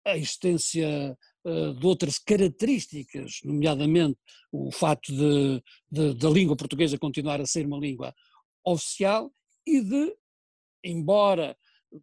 a 0.06 0.16
existência 0.16 1.18
uh, 1.44 1.74
de 1.74 1.86
outras 1.86 2.20
características, 2.20 3.40
nomeadamente 3.44 4.16
o 4.52 4.70
facto 4.70 5.12
de, 5.12 5.60
de, 5.90 6.14
da 6.14 6.30
língua 6.30 6.56
portuguesa 6.56 6.96
continuar 6.96 7.40
a 7.40 7.46
ser 7.46 7.66
uma 7.66 7.78
língua 7.78 8.14
oficial 8.64 9.32
e 9.66 9.80
de, 9.80 10.14
embora 10.84 11.56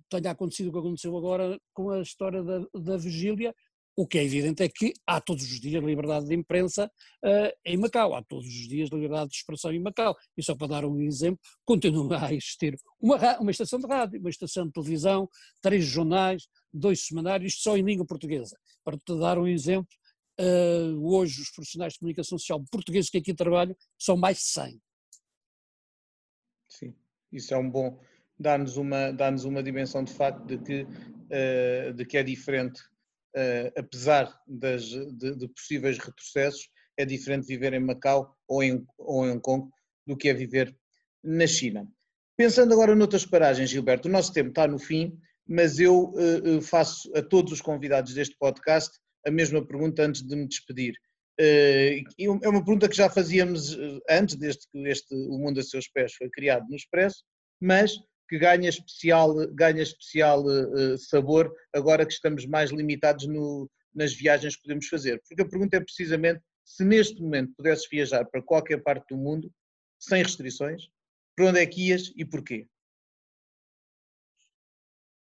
tenha 0.10 0.32
acontecido 0.32 0.70
o 0.70 0.72
que 0.72 0.80
aconteceu 0.80 1.16
agora 1.18 1.60
com 1.74 1.90
a 1.90 2.02
história 2.02 2.44
da, 2.44 2.66
da 2.74 2.98
vigília, 2.98 3.54
o 3.98 4.06
que 4.06 4.18
é 4.18 4.24
evidente 4.24 4.62
é 4.62 4.68
que 4.68 4.94
há 5.08 5.22
todos 5.22 5.44
os 5.44 5.60
dias 5.60 5.82
liberdade 5.82 6.28
de 6.28 6.36
imprensa 6.36 6.92
uh, 7.24 7.58
em 7.64 7.78
Macau, 7.78 8.14
há 8.14 8.22
todos 8.22 8.46
os 8.46 8.68
dias 8.68 8.90
liberdade 8.90 9.30
de 9.30 9.38
expressão 9.38 9.72
em 9.72 9.80
Macau. 9.80 10.16
E 10.36 10.44
só 10.44 10.54
para 10.54 10.68
dar 10.68 10.86
um 10.86 11.00
exemplo, 11.00 11.40
continua 11.64 12.26
a 12.26 12.34
existir 12.34 12.78
uma, 13.00 13.40
uma 13.40 13.52
estação 13.52 13.80
de 13.80 13.88
rádio, 13.88 14.20
uma 14.20 14.30
estação 14.30 14.66
de 14.66 14.74
televisão, 14.74 15.30
três 15.62 15.86
jornais, 15.86 16.48
dois 16.74 17.06
semanários, 17.06 17.62
só 17.62 17.78
em 17.78 17.84
língua 17.84 18.06
portuguesa. 18.06 18.58
Para 18.84 18.98
te 18.98 19.18
dar 19.18 19.40
um 19.40 19.48
exemplo, 19.48 19.88
uh, 20.42 21.16
hoje 21.16 21.42
os 21.42 21.50
profissionais 21.52 21.94
de 21.94 22.00
comunicação 22.00 22.38
social 22.38 22.62
portugueses 22.70 23.10
que 23.10 23.20
aqui 23.20 23.34
trabalham 23.34 23.76
são 23.98 24.18
mais 24.18 24.40
de 24.40 24.44
100. 24.44 24.82
Sim, 26.68 26.94
isso 27.32 27.54
é 27.54 27.58
um 27.58 27.70
bom, 27.70 27.98
dá-nos 28.40 28.78
uma, 28.78 29.12
dá 29.12 29.30
uma 29.30 29.64
dimensão 29.64 30.04
de 30.04 30.14
facto 30.14 30.46
de 30.46 30.58
que, 30.58 30.84
uh, 30.84 31.94
de 31.94 32.06
que 32.06 32.18
é 32.18 32.24
diferente, 32.24 32.82
uh, 33.36 33.72
apesar 33.78 34.34
das, 34.48 34.84
de, 34.84 35.36
de, 35.36 35.48
possíveis 35.50 35.98
retrocessos, 35.98 36.70
é 36.98 37.06
diferente 37.06 37.48
viver 37.48 37.74
em 37.74 37.80
Macau 37.80 38.36
ou 38.48 38.64
em, 38.64 38.86
ou 38.98 39.26
em 39.26 39.32
Hong 39.32 39.42
Kong 39.42 39.70
do 40.06 40.16
que 40.16 40.30
é 40.30 40.34
viver 40.34 40.76
na 41.24 41.48
China. 41.48 41.88
Pensando 42.38 42.74
agora 42.74 42.96
noutras 42.96 43.26
paragens, 43.26 43.70
Gilberto, 43.70 44.08
o 44.08 44.12
nosso 44.12 44.32
tempo 44.34 44.50
está 44.50 44.68
no 44.68 44.78
fim, 44.78 45.18
mas 45.48 45.80
eu 45.80 46.14
uh, 46.14 46.62
faço 46.62 47.12
a 47.16 47.22
todos 47.22 47.54
os 47.54 47.62
convidados 47.62 48.14
deste 48.14 48.36
podcast 48.38 49.00
a 49.26 49.32
mesma 49.32 49.66
pergunta 49.66 50.04
antes 50.04 50.22
de 50.22 50.36
me 50.36 50.48
despedir. 50.48 50.94
É 51.38 52.02
uma 52.48 52.64
pergunta 52.64 52.88
que 52.88 52.96
já 52.96 53.10
fazíamos 53.10 53.78
antes, 54.10 54.36
desde 54.36 54.62
que 54.70 54.78
este, 54.88 55.14
o 55.14 55.38
Mundo 55.38 55.60
a 55.60 55.64
Seus 55.64 55.86
Pés 55.88 56.14
foi 56.14 56.30
criado 56.30 56.66
no 56.70 56.76
Expresso, 56.78 57.26
mas 57.60 57.92
que 58.28 58.38
ganha 58.38 58.70
especial, 58.70 59.34
ganha 59.54 59.82
especial 59.82 60.44
uh, 60.46 60.98
sabor 60.98 61.54
agora 61.74 62.06
que 62.06 62.14
estamos 62.14 62.46
mais 62.46 62.72
limitados 62.72 63.28
no, 63.28 63.70
nas 63.94 64.14
viagens 64.14 64.56
que 64.56 64.64
podemos 64.64 64.88
fazer. 64.88 65.22
Porque 65.28 65.42
a 65.42 65.48
pergunta 65.48 65.78
é 65.78 65.80
precisamente 65.80 66.42
se 66.64 66.84
neste 66.84 67.22
momento 67.22 67.54
pudesses 67.56 67.88
viajar 67.90 68.26
para 68.26 68.42
qualquer 68.42 68.82
parte 68.82 69.10
do 69.10 69.18
mundo, 69.18 69.52
sem 70.00 70.24
restrições, 70.24 70.90
para 71.36 71.48
onde 71.48 71.60
é 71.60 71.66
que 71.66 71.90
ias 71.90 72.12
e 72.16 72.26
porquê? 72.26 72.68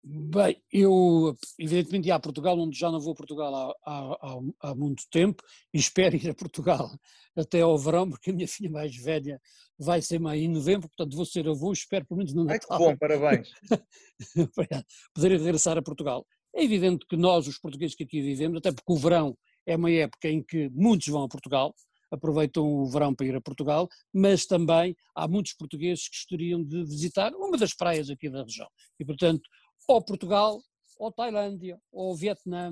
Bem, 0.08 0.62
eu 0.72 1.36
evidentemente 1.58 2.10
ia 2.10 2.14
a 2.14 2.20
Portugal, 2.20 2.60
onde 2.60 2.78
já 2.78 2.92
não 2.92 3.00
vou 3.00 3.14
a 3.14 3.16
Portugal 3.16 3.56
há, 3.56 3.92
há, 3.92 4.40
há, 4.62 4.76
muito 4.76 5.04
tempo 5.10 5.42
e 5.74 5.80
espero 5.80 6.16
ir 6.16 6.30
a 6.30 6.36
Portugal 6.36 6.92
até 7.36 7.62
ao 7.62 7.76
verão, 7.76 8.08
porque 8.08 8.30
a 8.30 8.34
minha 8.34 8.48
filha 8.48 8.70
mais 8.70 8.96
velha 8.96 9.42
vai 9.80 10.04
ser 10.04 10.20
mãe 10.20 10.44
em 10.44 10.48
novembro, 10.48 10.88
portanto 10.88 11.16
vou 11.16 11.26
ser 11.26 11.48
avô, 11.50 11.74
espero 11.74 12.06
pelo 12.06 12.20
menos 12.20 12.36
no 12.36 12.44
Natal. 12.44 12.68
Ai, 12.70 12.78
que 12.78 12.86
bom, 12.86 12.98
parabéns. 12.98 13.50
poder 15.16 15.32
regressar 15.32 15.76
a 15.76 15.82
Portugal. 15.82 16.24
É 16.54 16.64
evidente 16.64 17.04
que 17.10 17.18
nós, 17.18 17.48
os 17.48 17.58
portugueses 17.58 17.96
que 17.96 18.04
aqui 18.04 18.22
vivemos, 18.22 18.60
até 18.60 18.72
porque 18.72 18.94
o 18.94 18.98
verão 18.98 19.36
é 19.66 19.76
uma 19.76 19.90
época 19.90 20.30
em 20.30 20.44
que 20.44 20.70
muitos 20.70 21.08
vão 21.08 21.24
a 21.24 21.28
Portugal, 21.28 21.74
aproveitam 22.12 22.64
o 22.64 22.86
verão 22.86 23.14
para 23.14 23.26
ir 23.26 23.36
a 23.36 23.42
Portugal, 23.42 23.90
mas 24.14 24.46
também 24.46 24.96
há 25.16 25.28
muitos 25.28 25.54
portugueses 25.54 26.08
que 26.08 26.16
gostariam 26.16 26.64
de 26.64 26.84
visitar 26.86 27.34
uma 27.34 27.58
das 27.58 27.74
praias 27.74 28.10
aqui 28.10 28.30
da 28.30 28.44
região. 28.44 28.68
E, 29.00 29.06
portanto, 29.06 29.42
ou 29.88 30.02
Portugal, 30.02 30.62
ou 30.98 31.12
Tailândia, 31.12 31.80
ou 31.92 32.16
Vietnã, 32.16 32.72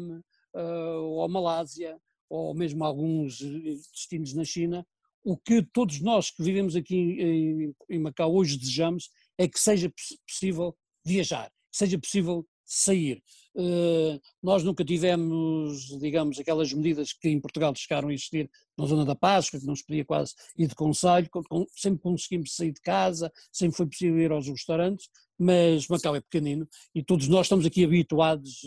uh, 0.55 0.59
ou 0.59 1.27
Malásia, 1.29 1.99
ou 2.29 2.53
mesmo 2.53 2.83
alguns 2.83 3.41
eh, 3.41 3.75
destinos 3.91 4.33
na 4.33 4.43
China, 4.43 4.85
o 5.23 5.37
que 5.37 5.61
todos 5.61 6.01
nós 6.01 6.31
que 6.31 6.41
vivemos 6.41 6.75
aqui 6.75 6.95
em, 6.95 7.75
em 7.89 7.99
Macau 7.99 8.33
hoje 8.33 8.57
desejamos 8.57 9.09
é 9.37 9.47
que 9.47 9.59
seja 9.59 9.91
possível 10.27 10.75
viajar, 11.05 11.51
seja 11.71 11.99
possível 11.99 12.45
sair. 12.73 13.21
Uh, 13.55 14.19
nós 14.41 14.63
nunca 14.63 14.83
tivemos, 14.83 15.85
digamos, 15.99 16.39
aquelas 16.39 16.73
medidas 16.73 17.13
que 17.13 17.29
em 17.29 17.39
Portugal 17.39 17.73
chegaram 17.75 18.09
a 18.09 18.13
existir 18.13 18.49
na 18.75 18.85
zona 18.87 19.05
da 19.05 19.15
Páscoa, 19.15 19.59
que 19.59 19.65
não 19.65 19.75
se 19.75 19.85
podia 19.85 20.03
quase 20.03 20.33
ir 20.57 20.67
de 20.67 20.75
conselho, 20.75 21.29
sempre 21.75 22.01
conseguimos 22.01 22.55
sair 22.55 22.71
de 22.71 22.81
casa, 22.81 23.31
sempre 23.51 23.77
foi 23.77 23.85
possível 23.85 24.19
ir 24.19 24.31
aos 24.31 24.47
restaurantes, 24.47 25.07
mas 25.37 25.87
Macau 25.87 26.15
é 26.15 26.21
pequenino 26.21 26.67
e 26.95 27.03
todos 27.03 27.27
nós 27.27 27.45
estamos 27.45 27.65
aqui 27.65 27.85
habituados 27.85 28.63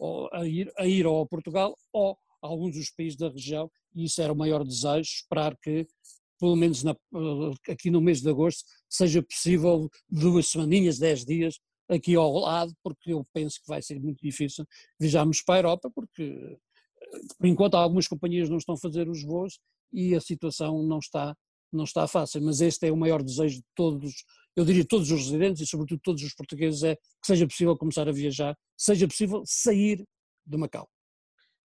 uh, 0.00 0.28
a, 0.32 0.46
ir, 0.46 0.72
a 0.76 0.86
ir 0.86 1.06
ou 1.06 1.22
a 1.22 1.26
Portugal 1.26 1.76
ou 1.92 2.18
a 2.42 2.48
alguns 2.48 2.76
dos 2.76 2.90
países 2.90 3.16
da 3.16 3.28
região 3.28 3.70
e 3.94 4.04
isso 4.04 4.20
era 4.20 4.32
o 4.32 4.36
maior 4.36 4.64
desejo, 4.64 5.08
esperar 5.08 5.56
que 5.56 5.86
pelo 6.38 6.56
menos 6.56 6.82
na, 6.82 6.92
uh, 6.92 7.54
aqui 7.68 7.90
no 7.90 8.00
mês 8.00 8.20
de 8.20 8.28
agosto 8.28 8.64
seja 8.88 9.22
possível 9.22 9.88
duas 10.08 10.48
semaninhas, 10.48 10.98
dez 10.98 11.24
dias 11.24 11.58
aqui 11.88 12.14
ao 12.14 12.32
lado, 12.38 12.74
porque 12.82 13.12
eu 13.12 13.26
penso 13.32 13.60
que 13.60 13.68
vai 13.68 13.80
ser 13.80 14.00
muito 14.00 14.20
difícil 14.20 14.66
viajarmos 14.98 15.42
para 15.42 15.54
a 15.54 15.58
Europa, 15.58 15.90
porque 15.94 16.58
por 17.38 17.46
enquanto 17.46 17.76
algumas 17.76 18.08
companhias 18.08 18.48
não 18.48 18.58
estão 18.58 18.74
a 18.74 18.78
fazer 18.78 19.08
os 19.08 19.22
voos 19.22 19.58
e 19.92 20.14
a 20.14 20.20
situação 20.20 20.82
não 20.82 20.98
está, 20.98 21.36
não 21.72 21.84
está 21.84 22.06
fácil, 22.08 22.42
mas 22.42 22.60
este 22.60 22.88
é 22.88 22.92
o 22.92 22.96
maior 22.96 23.22
desejo 23.22 23.56
de 23.56 23.64
todos 23.74 24.24
eu 24.56 24.64
diria 24.64 24.84
todos 24.86 25.10
os 25.10 25.26
residentes 25.26 25.60
e 25.60 25.66
sobretudo 25.66 26.00
todos 26.02 26.22
os 26.22 26.34
portugueses, 26.34 26.82
é 26.82 26.96
que 26.96 27.26
seja 27.26 27.46
possível 27.46 27.76
começar 27.76 28.08
a 28.08 28.12
viajar, 28.12 28.56
seja 28.76 29.06
possível 29.06 29.42
sair 29.44 30.02
de 30.46 30.56
Macau. 30.56 30.88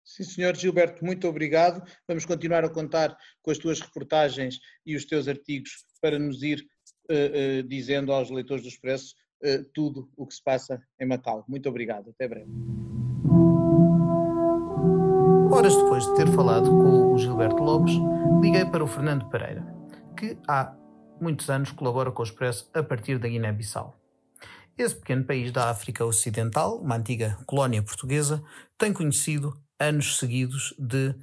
Sim, 0.02 0.24
senhor 0.24 0.56
Gilberto, 0.56 1.04
muito 1.04 1.28
obrigado. 1.28 1.86
Vamos 2.08 2.24
continuar 2.24 2.64
a 2.64 2.70
contar 2.70 3.14
com 3.42 3.50
as 3.50 3.58
tuas 3.58 3.78
reportagens 3.80 4.58
e 4.86 4.96
os 4.96 5.04
teus 5.04 5.28
artigos 5.28 5.84
para 6.00 6.18
nos 6.18 6.42
ir 6.42 6.66
uh, 7.10 7.60
uh, 7.60 7.62
dizendo 7.68 8.10
aos 8.10 8.30
leitores 8.30 8.62
do 8.62 8.70
Expresso 8.70 9.14
tudo 9.74 10.08
o 10.16 10.26
que 10.26 10.34
se 10.34 10.42
passa 10.42 10.80
em 11.00 11.06
Macau. 11.06 11.44
Muito 11.48 11.68
obrigado, 11.68 12.10
até 12.10 12.28
breve. 12.28 12.50
Horas 15.50 15.74
depois 15.74 16.04
de 16.04 16.14
ter 16.14 16.28
falado 16.28 16.68
com 16.68 17.12
o 17.12 17.18
Gilberto 17.18 17.62
Lopes, 17.62 17.94
liguei 18.42 18.64
para 18.64 18.84
o 18.84 18.86
Fernando 18.86 19.28
Pereira, 19.28 19.66
que 20.16 20.38
há 20.46 20.76
muitos 21.20 21.48
anos 21.50 21.72
colabora 21.72 22.12
com 22.12 22.22
o 22.22 22.24
Expresso 22.24 22.70
a 22.74 22.82
partir 22.82 23.18
da 23.18 23.28
Guiné-Bissau. 23.28 23.98
Esse 24.76 24.94
pequeno 24.94 25.24
país 25.24 25.50
da 25.50 25.70
África 25.70 26.04
Ocidental, 26.04 26.80
uma 26.80 26.96
antiga 26.96 27.38
colónia 27.46 27.82
portuguesa, 27.82 28.42
tem 28.76 28.92
conhecido 28.92 29.52
anos 29.80 30.18
seguidos 30.18 30.74
de 30.78 31.14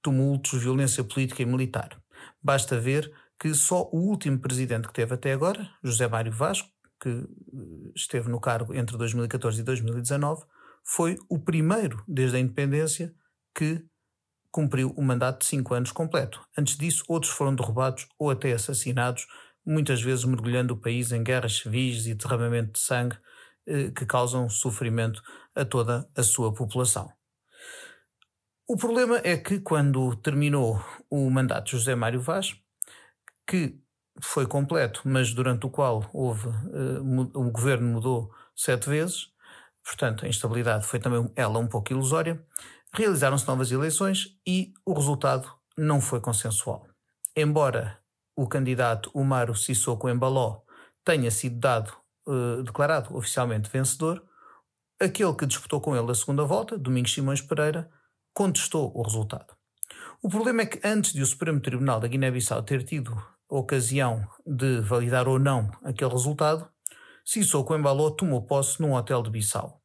tumultos, 0.00 0.62
violência 0.62 1.02
política 1.02 1.42
e 1.42 1.46
militar. 1.46 2.00
Basta 2.40 2.78
ver 2.78 3.12
que 3.40 3.54
só 3.54 3.88
o 3.90 3.98
último 3.98 4.38
presidente 4.38 4.86
que 4.86 4.94
teve 4.94 5.14
até 5.14 5.32
agora, 5.32 5.68
José 5.82 6.06
Mário 6.06 6.30
Vasco, 6.30 6.68
que 7.02 7.08
eh, 7.08 7.92
esteve 7.96 8.30
no 8.30 8.40
cargo 8.40 8.72
entre 8.72 8.96
2014 8.96 9.60
e 9.60 9.64
2019, 9.64 10.44
foi 10.84 11.18
o 11.28 11.38
primeiro 11.38 12.02
desde 12.06 12.36
a 12.36 12.40
independência 12.40 13.12
que 13.52 13.84
cumpriu 14.50 14.92
o 14.96 15.02
mandato 15.02 15.40
de 15.40 15.46
cinco 15.46 15.74
anos 15.74 15.90
completo. 15.90 16.40
Antes 16.56 16.76
disso, 16.76 17.04
outros 17.08 17.32
foram 17.32 17.54
derrubados 17.54 18.06
ou 18.18 18.30
até 18.30 18.52
assassinados, 18.52 19.26
muitas 19.66 20.00
vezes 20.00 20.24
mergulhando 20.24 20.74
o 20.74 20.76
país 20.76 21.10
em 21.10 21.24
guerras 21.24 21.58
civis 21.58 22.06
e 22.06 22.14
derramamento 22.14 22.72
de 22.72 22.78
sangue 22.78 23.18
eh, 23.66 23.90
que 23.90 24.06
causam 24.06 24.48
sofrimento 24.48 25.22
a 25.54 25.64
toda 25.64 26.08
a 26.16 26.22
sua 26.22 26.54
população. 26.54 27.12
O 28.68 28.76
problema 28.76 29.20
é 29.24 29.36
que 29.36 29.58
quando 29.58 30.14
terminou 30.16 30.82
o 31.10 31.28
mandato 31.28 31.66
de 31.66 31.72
José 31.72 31.94
Mário 31.94 32.20
Vaz, 32.20 32.56
que 33.46 33.81
foi 34.20 34.46
completo, 34.46 35.02
mas 35.04 35.32
durante 35.32 35.66
o 35.66 35.70
qual 35.70 36.08
houve, 36.12 36.48
uh, 36.48 37.20
o 37.34 37.50
governo 37.50 37.88
mudou 37.88 38.30
sete 38.54 38.88
vezes, 38.88 39.28
portanto 39.84 40.24
a 40.24 40.28
instabilidade 40.28 40.86
foi 40.86 41.00
também 41.00 41.30
ela 41.34 41.58
um 41.58 41.66
pouco 41.66 41.92
ilusória, 41.92 42.44
realizaram-se 42.92 43.46
novas 43.48 43.72
eleições 43.72 44.36
e 44.46 44.72
o 44.84 44.92
resultado 44.92 45.50
não 45.76 46.00
foi 46.00 46.20
consensual. 46.20 46.86
Embora 47.34 47.98
o 48.36 48.46
candidato 48.46 49.10
Umaro 49.14 49.54
Sissoko 49.54 50.08
Embaló 50.08 50.62
tenha 51.04 51.30
sido 51.30 51.58
dado, 51.58 51.92
uh, 52.26 52.62
declarado 52.62 53.16
oficialmente 53.16 53.70
vencedor, 53.70 54.22
aquele 55.00 55.34
que 55.34 55.46
disputou 55.46 55.80
com 55.80 55.96
ele 55.96 56.10
a 56.10 56.14
segunda 56.14 56.44
volta, 56.44 56.78
Domingos 56.78 57.12
Simões 57.12 57.40
Pereira, 57.40 57.90
contestou 58.34 58.92
o 58.94 59.02
resultado. 59.02 59.54
O 60.22 60.28
problema 60.28 60.62
é 60.62 60.66
que 60.66 60.86
antes 60.86 61.12
de 61.12 61.22
o 61.22 61.26
Supremo 61.26 61.60
Tribunal 61.60 61.98
da 61.98 62.06
Guiné-Bissau 62.06 62.62
ter 62.62 62.84
tido 62.84 63.20
ocasião 63.58 64.26
de 64.46 64.80
validar 64.80 65.28
ou 65.28 65.38
não 65.38 65.70
aquele 65.84 66.10
resultado, 66.10 66.68
Sissoko 67.24 67.76
Embaló 67.76 68.10
tomou 68.10 68.42
posse 68.46 68.80
num 68.80 68.94
hotel 68.94 69.22
de 69.22 69.30
Bissau. 69.30 69.80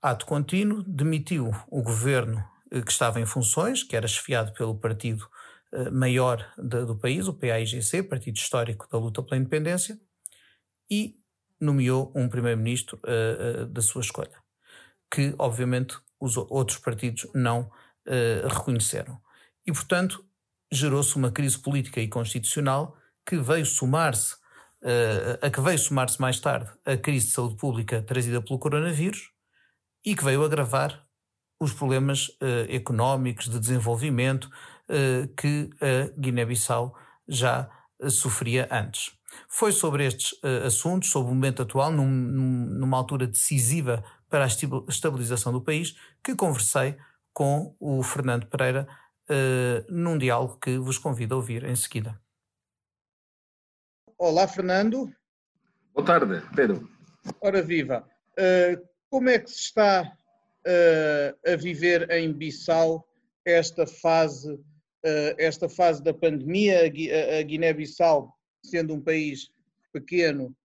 Ato 0.00 0.26
contínuo, 0.26 0.82
demitiu 0.82 1.52
o 1.68 1.80
governo 1.80 2.44
eh, 2.70 2.82
que 2.82 2.90
estava 2.90 3.20
em 3.20 3.26
funções, 3.26 3.84
que 3.84 3.96
era 3.96 4.08
chefiado 4.08 4.52
pelo 4.52 4.74
partido 4.74 5.28
eh, 5.72 5.90
maior 5.90 6.52
do 6.58 6.98
país, 6.98 7.28
o 7.28 7.34
PAIGC, 7.34 8.02
Partido 8.02 8.36
Histórico 8.36 8.88
da 8.90 8.98
Luta 8.98 9.22
pela 9.22 9.40
Independência, 9.40 9.98
e 10.90 11.16
nomeou 11.60 12.12
um 12.16 12.28
primeiro-ministro 12.28 13.00
uh, 13.04 13.66
da 13.66 13.80
sua 13.80 14.00
escolha, 14.00 14.36
que 15.08 15.32
obviamente 15.38 15.96
os 16.20 16.36
outros 16.36 16.78
partidos 16.78 17.28
não 17.32 17.70
reconheceram. 18.50 19.22
E, 19.64 19.72
portanto, 19.72 20.26
gerou-se 20.72 21.14
uma 21.16 21.30
crise 21.30 21.58
política 21.58 22.00
e 22.00 22.08
constitucional 22.08 22.96
que 23.26 23.36
veio 23.36 23.66
somar-se, 23.66 24.34
a 25.40 25.50
que 25.50 25.60
veio 25.60 25.78
somar-se 25.78 26.20
mais 26.20 26.40
tarde 26.40 26.68
a 26.84 26.96
crise 26.96 27.26
de 27.26 27.32
saúde 27.32 27.56
pública 27.56 28.02
trazida 28.02 28.42
pelo 28.42 28.58
coronavírus 28.58 29.30
e 30.04 30.16
que 30.16 30.24
veio 30.24 30.42
agravar 30.42 31.06
os 31.60 31.72
problemas 31.72 32.28
económicos, 32.68 33.48
de 33.48 33.60
desenvolvimento 33.60 34.50
que 35.36 35.70
a 35.80 36.18
Guiné-Bissau 36.18 36.96
já 37.28 37.70
sofria 38.10 38.66
antes. 38.72 39.12
Foi 39.48 39.72
sobre 39.72 40.06
estes 40.06 40.32
uh, 40.42 40.66
assuntos, 40.66 41.10
sobre 41.10 41.30
o 41.30 41.34
momento 41.34 41.62
atual, 41.62 41.92
num, 41.92 42.06
numa 42.06 42.96
altura 42.96 43.26
decisiva 43.26 44.04
para 44.28 44.44
a 44.44 44.48
estabilização 44.88 45.52
do 45.52 45.60
país, 45.60 45.96
que 46.22 46.34
conversei 46.34 46.96
com 47.32 47.76
o 47.78 48.02
Fernando 48.02 48.46
Pereira 48.46 48.86
uh, 49.32 49.92
num 49.92 50.18
diálogo 50.18 50.58
que 50.58 50.76
vos 50.78 50.98
convido 50.98 51.34
a 51.34 51.38
ouvir 51.38 51.64
em 51.64 51.74
seguida. 51.74 52.20
Olá, 54.18 54.46
Fernando. 54.46 55.10
Boa 55.94 56.06
tarde, 56.06 56.42
Pedro. 56.54 56.88
Ora 57.40 57.62
viva. 57.62 58.06
Uh, 58.32 58.86
como 59.10 59.28
é 59.28 59.38
que 59.38 59.50
se 59.50 59.60
está 59.60 60.12
a 61.44 61.56
viver 61.56 62.08
em 62.12 62.32
Bissau 62.32 63.04
esta 63.44 63.84
fase, 63.84 64.60
esta 65.36 65.68
fase 65.68 66.00
da 66.04 66.14
pandemia? 66.14 66.84
A 66.84 67.42
Guiné-Bissau 67.42 68.32
sendo 68.64 68.94
um 68.94 69.00
país 69.00 69.50
pequeno, 69.92 70.56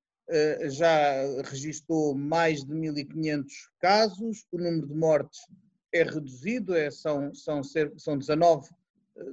já 0.70 1.24
registrou 1.50 2.14
mais 2.16 2.64
de 2.64 2.72
1.500 2.72 3.46
casos, 3.80 4.46
o 4.52 4.58
número 4.60 4.88
de 4.88 4.94
mortes 4.94 5.40
é 5.98 6.04
reduzido, 6.04 6.76
é, 6.76 6.90
são, 6.90 7.34
são, 7.34 7.62
são 7.64 8.18
19, 8.18 8.70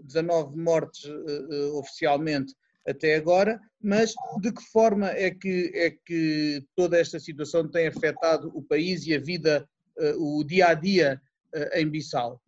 19 0.04 0.56
mortes 0.56 1.04
uh, 1.04 1.78
oficialmente 1.78 2.54
até 2.86 3.16
agora, 3.16 3.60
mas 3.82 4.14
de 4.40 4.52
que 4.52 4.62
forma 4.70 5.08
é 5.08 5.30
que, 5.30 5.70
é 5.74 5.90
que 5.90 6.64
toda 6.76 6.98
esta 6.98 7.18
situação 7.18 7.66
tem 7.68 7.86
afetado 7.86 8.50
o 8.54 8.62
país 8.62 9.06
e 9.06 9.14
a 9.14 9.18
vida, 9.18 9.68
uh, 9.98 10.38
o 10.38 10.44
dia 10.44 10.68
a 10.68 10.74
dia 10.74 11.20
uh, 11.54 11.78
em 11.78 11.88
Bissau? 11.88 12.40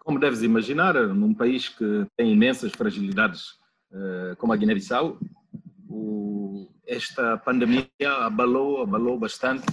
Como 0.00 0.20
deves 0.20 0.42
imaginar, 0.42 0.94
num 1.08 1.32
país 1.32 1.68
que 1.68 2.06
tem 2.16 2.32
imensas 2.32 2.72
fragilidades 2.72 3.62
como 4.38 4.52
a 4.52 4.56
Guiné-Bissau, 4.56 5.20
esta 6.84 7.38
pandemia 7.38 7.88
abalou, 8.20 8.82
abalou 8.82 9.16
bastante 9.16 9.64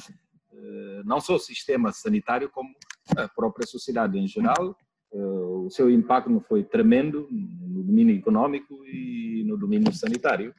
não 1.04 1.20
só 1.20 1.36
o 1.36 1.40
sistema 1.40 1.92
sanitário, 1.92 2.50
como 2.50 2.70
a 3.18 3.28
própria 3.28 3.68
sociedade 3.68 4.18
em 4.18 4.28
geral. 4.28 4.76
Eh, 5.14 5.18
o 5.18 5.70
seu 5.70 5.90
impacto 5.90 6.40
foi 6.42 6.64
tremendo 6.64 7.28
no 7.30 7.84
domínio 7.84 8.16
econômico 8.16 8.86
e 8.86 9.44
no 9.46 9.58
domínio 9.58 9.94
sanitário. 9.94 10.54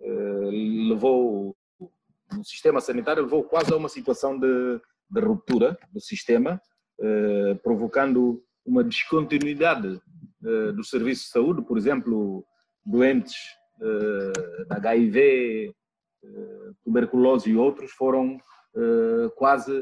Eh, 0.00 0.50
levou, 0.88 1.56
o 1.80 2.44
sistema 2.44 2.80
sanitário 2.80 3.24
levou 3.24 3.44
quase 3.44 3.72
a 3.72 3.76
uma 3.76 3.88
situação 3.88 4.38
de, 4.38 4.80
de 5.10 5.20
ruptura 5.20 5.78
do 5.92 6.00
sistema, 6.00 6.60
provocando 7.62 8.44
uma 8.62 8.84
descontinuidade 8.84 9.98
dos 10.76 10.90
serviços 10.90 11.24
de 11.24 11.30
saúde, 11.30 11.62
por 11.62 11.78
exemplo, 11.78 12.44
doentes 12.84 13.34
uh, 13.80 14.66
HIV, 14.68 15.74
tuberculose 16.84 17.50
e 17.50 17.56
outros 17.56 17.92
foram 17.92 18.38
quase 19.36 19.72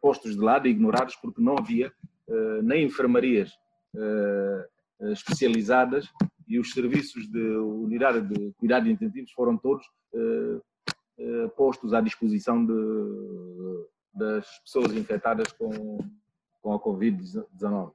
postos 0.00 0.34
de 0.34 0.40
lado 0.40 0.66
ignorados 0.66 1.16
porque 1.16 1.42
não 1.42 1.56
havia 1.58 1.92
nem 2.62 2.84
enfermarias 2.84 3.52
especializadas 5.12 6.06
e 6.48 6.58
os 6.58 6.72
serviços 6.72 7.30
de 7.30 7.40
unidade 7.56 8.22
de 8.22 8.52
cuidados 8.54 8.88
intensivos 8.88 9.30
foram 9.32 9.58
todos 9.58 9.84
postos 11.56 11.92
à 11.92 12.00
disposição 12.00 12.64
de, 12.64 12.72
das 14.14 14.46
pessoas 14.60 14.92
infectadas 14.94 15.52
com, 15.52 15.98
com 16.62 16.72
a 16.72 16.80
Covid-19. 16.80 17.92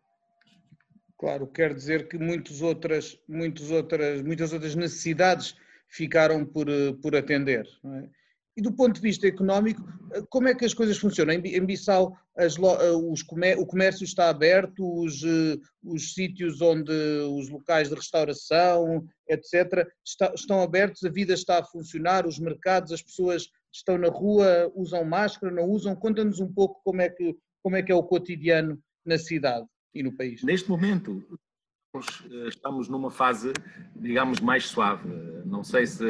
Claro, 1.17 1.47
quer 1.47 1.73
dizer 1.73 2.07
que 2.07 2.17
muitas 2.17 2.61
outras, 2.61 3.19
muitas 3.27 3.69
outras, 3.71 4.21
muitas 4.21 4.53
outras 4.53 4.73
necessidades 4.73 5.57
ficaram 5.89 6.45
por, 6.45 6.69
eh, 6.69 6.93
por 7.01 7.13
atender. 7.13 7.67
É? 7.83 8.09
E 8.59 8.61
do 8.61 8.73
ponto 8.73 8.95
de 8.95 9.01
vista 9.01 9.25
económico, 9.25 9.81
eh, 10.11 10.21
como 10.29 10.49
é 10.49 10.53
que 10.53 10.65
as 10.65 10.73
coisas 10.73 10.97
funcionam? 10.97 11.33
Em 11.33 11.65
Bissau 11.65 12.13
as, 12.35 12.57
eh, 12.57 12.91
os, 12.91 13.21
o 13.57 13.65
comércio 13.65 14.03
está 14.03 14.27
aberto, 14.29 14.83
os, 15.01 15.23
os 15.81 16.13
sítios 16.13 16.61
onde 16.61 16.91
os 16.91 17.47
locais 17.47 17.87
de 17.87 17.95
restauração, 17.95 19.05
etc., 19.29 19.87
está, 20.05 20.33
estão 20.35 20.61
abertos, 20.61 21.05
a 21.05 21.09
vida 21.09 21.33
está 21.33 21.59
a 21.59 21.63
funcionar, 21.63 22.27
os 22.27 22.37
mercados, 22.37 22.91
as 22.91 23.01
pessoas 23.01 23.47
estão 23.73 23.97
na 23.97 24.09
rua, 24.09 24.69
usam 24.75 25.05
máscara, 25.05 25.53
não 25.53 25.63
usam? 25.69 25.95
Conta-nos 25.95 26.41
um 26.41 26.51
pouco 26.51 26.81
como 26.83 27.01
é, 27.01 27.07
que, 27.07 27.37
como 27.63 27.77
é 27.77 27.81
que 27.81 27.93
é 27.93 27.95
o 27.95 28.03
cotidiano 28.03 28.77
na 29.05 29.17
cidade 29.17 29.65
e 29.95 30.03
no 30.03 30.11
país? 30.11 30.43
Neste 30.43 30.69
momento, 30.69 31.23
estamos 32.49 32.89
numa 32.89 33.09
fase, 33.09 33.53
digamos, 33.95 34.41
mais 34.41 34.65
suave. 34.65 35.07
Não 35.45 35.63
sei 35.63 35.87
se 35.87 36.03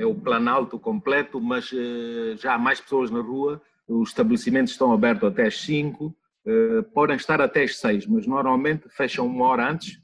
é 0.00 0.06
o 0.06 0.14
planalto 0.14 0.78
completo, 0.78 1.38
mas 1.38 1.70
eh, 1.74 2.34
já 2.38 2.54
há 2.54 2.58
mais 2.58 2.80
pessoas 2.80 3.10
na 3.10 3.20
rua, 3.20 3.60
os 3.86 4.08
estabelecimentos 4.08 4.72
estão 4.72 4.92
abertos 4.92 5.28
até 5.28 5.46
às 5.46 5.60
5, 5.60 6.16
eh, 6.46 6.82
podem 6.94 7.16
estar 7.16 7.38
até 7.38 7.64
às 7.64 7.76
6, 7.76 8.06
mas 8.06 8.26
normalmente 8.26 8.88
fecham 8.88 9.26
uma 9.26 9.44
hora 9.44 9.70
antes 9.70 10.00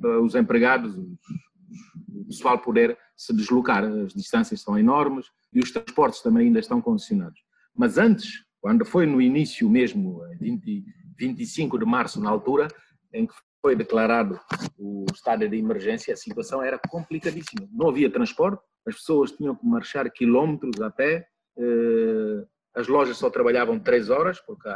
para 0.00 0.20
os 0.20 0.36
empregados, 0.36 0.96
o 0.96 2.24
pessoal 2.26 2.60
poder 2.60 2.96
se 3.16 3.34
deslocar. 3.34 3.82
As 3.82 4.14
distâncias 4.14 4.60
são 4.60 4.78
enormes 4.78 5.26
e 5.52 5.58
os 5.58 5.72
transportes 5.72 6.22
também 6.22 6.46
ainda 6.46 6.60
estão 6.60 6.80
condicionados. 6.80 7.40
Mas 7.74 7.98
antes, 7.98 8.44
quando 8.60 8.84
foi 8.84 9.04
no 9.04 9.20
início 9.20 9.68
mesmo, 9.68 10.22
20, 10.38 10.84
25 11.18 11.76
de 11.76 11.84
março, 11.84 12.20
na 12.20 12.30
altura 12.30 12.68
em 13.12 13.26
que 13.26 13.34
foi 13.62 13.76
declarado 13.76 14.40
o 14.76 15.06
estado 15.14 15.48
de 15.48 15.56
emergência, 15.56 16.12
a 16.12 16.16
situação 16.16 16.60
era 16.60 16.76
complicadíssima. 16.76 17.68
Não 17.72 17.88
havia 17.88 18.10
transporte, 18.10 18.60
as 18.84 18.96
pessoas 18.96 19.30
tinham 19.30 19.54
que 19.54 19.64
marchar 19.64 20.10
quilómetros 20.10 20.80
a 20.82 20.90
pé, 20.90 21.28
eh, 21.56 22.44
as 22.74 22.88
lojas 22.88 23.16
só 23.16 23.30
trabalhavam 23.30 23.78
três 23.78 24.10
horas, 24.10 24.40
porque 24.40 24.68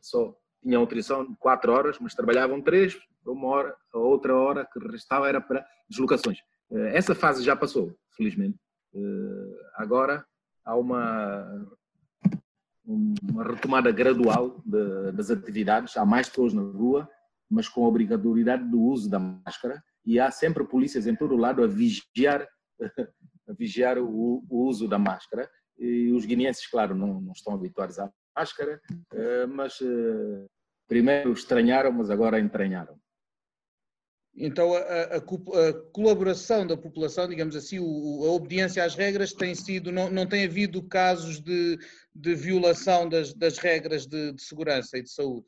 só 0.00 0.34
tinham 0.62 0.80
autorização 0.80 1.26
de 1.26 1.36
quatro 1.36 1.70
horas, 1.70 1.98
mas 2.00 2.14
trabalhavam 2.14 2.62
três, 2.62 2.98
uma 3.26 3.48
hora, 3.48 3.76
a 3.92 3.98
outra 3.98 4.34
hora 4.34 4.66
que 4.72 4.78
restava 4.88 5.28
era 5.28 5.40
para 5.40 5.66
deslocações. 5.86 6.38
Eh, 6.72 6.96
essa 6.96 7.14
fase 7.14 7.44
já 7.44 7.54
passou, 7.54 7.94
felizmente. 8.16 8.58
Eh, 8.94 9.58
agora 9.76 10.24
há 10.64 10.74
uma 10.74 11.68
uma 12.86 13.44
retomada 13.44 13.90
gradual 13.90 14.60
de, 14.64 15.12
das 15.12 15.30
atividades. 15.30 15.96
Há 15.96 16.04
mais 16.04 16.28
pessoas 16.28 16.52
na 16.52 16.62
rua, 16.62 17.08
mas 17.50 17.68
com 17.68 17.84
a 17.84 17.88
obrigatoriedade 17.88 18.68
do 18.68 18.80
uso 18.80 19.08
da 19.08 19.18
máscara 19.18 19.82
e 20.04 20.18
há 20.18 20.30
sempre 20.30 20.64
polícias 20.64 21.06
em 21.06 21.14
todo 21.14 21.36
lado 21.36 21.62
a 21.62 21.66
vigiar, 21.66 22.46
a 23.48 23.52
vigiar 23.52 23.98
o, 23.98 24.44
o 24.48 24.64
uso 24.66 24.88
da 24.88 24.98
máscara. 24.98 25.48
E 25.78 26.12
os 26.12 26.24
guineenses, 26.24 26.66
claro, 26.68 26.94
não, 26.94 27.20
não, 27.20 27.32
estão 27.32 27.54
habituados 27.54 27.98
à 27.98 28.10
máscara, 28.36 28.80
eh, 29.12 29.46
mas 29.46 29.80
eh, 29.82 30.46
primeiro 30.86 31.32
estranharam, 31.32 31.90
mas 31.92 32.10
agora 32.10 32.38
entranharam. 32.38 32.96
Então, 34.36 34.74
a, 34.74 34.78
a, 34.78 35.16
a, 35.16 35.72
colaboração 35.92 36.66
da 36.66 36.76
população, 36.76 37.28
digamos 37.28 37.54
assim, 37.54 37.78
o, 37.78 38.24
a 38.24 38.32
obediência 38.32 38.84
às 38.84 38.96
regras 38.96 39.32
tem 39.32 39.54
sido, 39.54 39.92
não, 39.92 40.10
não 40.10 40.26
tem 40.26 40.44
havido 40.44 40.82
casos 40.82 41.40
de, 41.40 41.78
de 42.12 42.34
violação 42.34 43.08
das, 43.08 43.32
das 43.32 43.58
regras 43.58 44.06
de, 44.06 44.32
de, 44.32 44.42
segurança 44.42 44.98
e 44.98 45.02
de 45.02 45.10
saúde. 45.10 45.46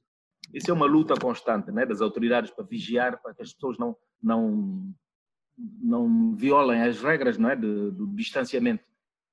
Isso 0.52 0.70
é 0.70 0.74
uma 0.74 0.86
luta 0.86 1.14
constante 1.14 1.70
né, 1.70 1.84
das 1.84 2.00
autoridades 2.00 2.50
para 2.50 2.64
vigiar, 2.64 3.20
para 3.20 3.34
que 3.34 3.42
as 3.42 3.52
pessoas 3.52 3.78
não, 3.78 3.96
não, 4.22 4.94
não 5.80 6.34
violem 6.34 6.82
as 6.82 7.00
regras 7.02 7.38
não 7.38 7.50
é, 7.50 7.56
do 7.56 8.06
distanciamento. 8.14 8.84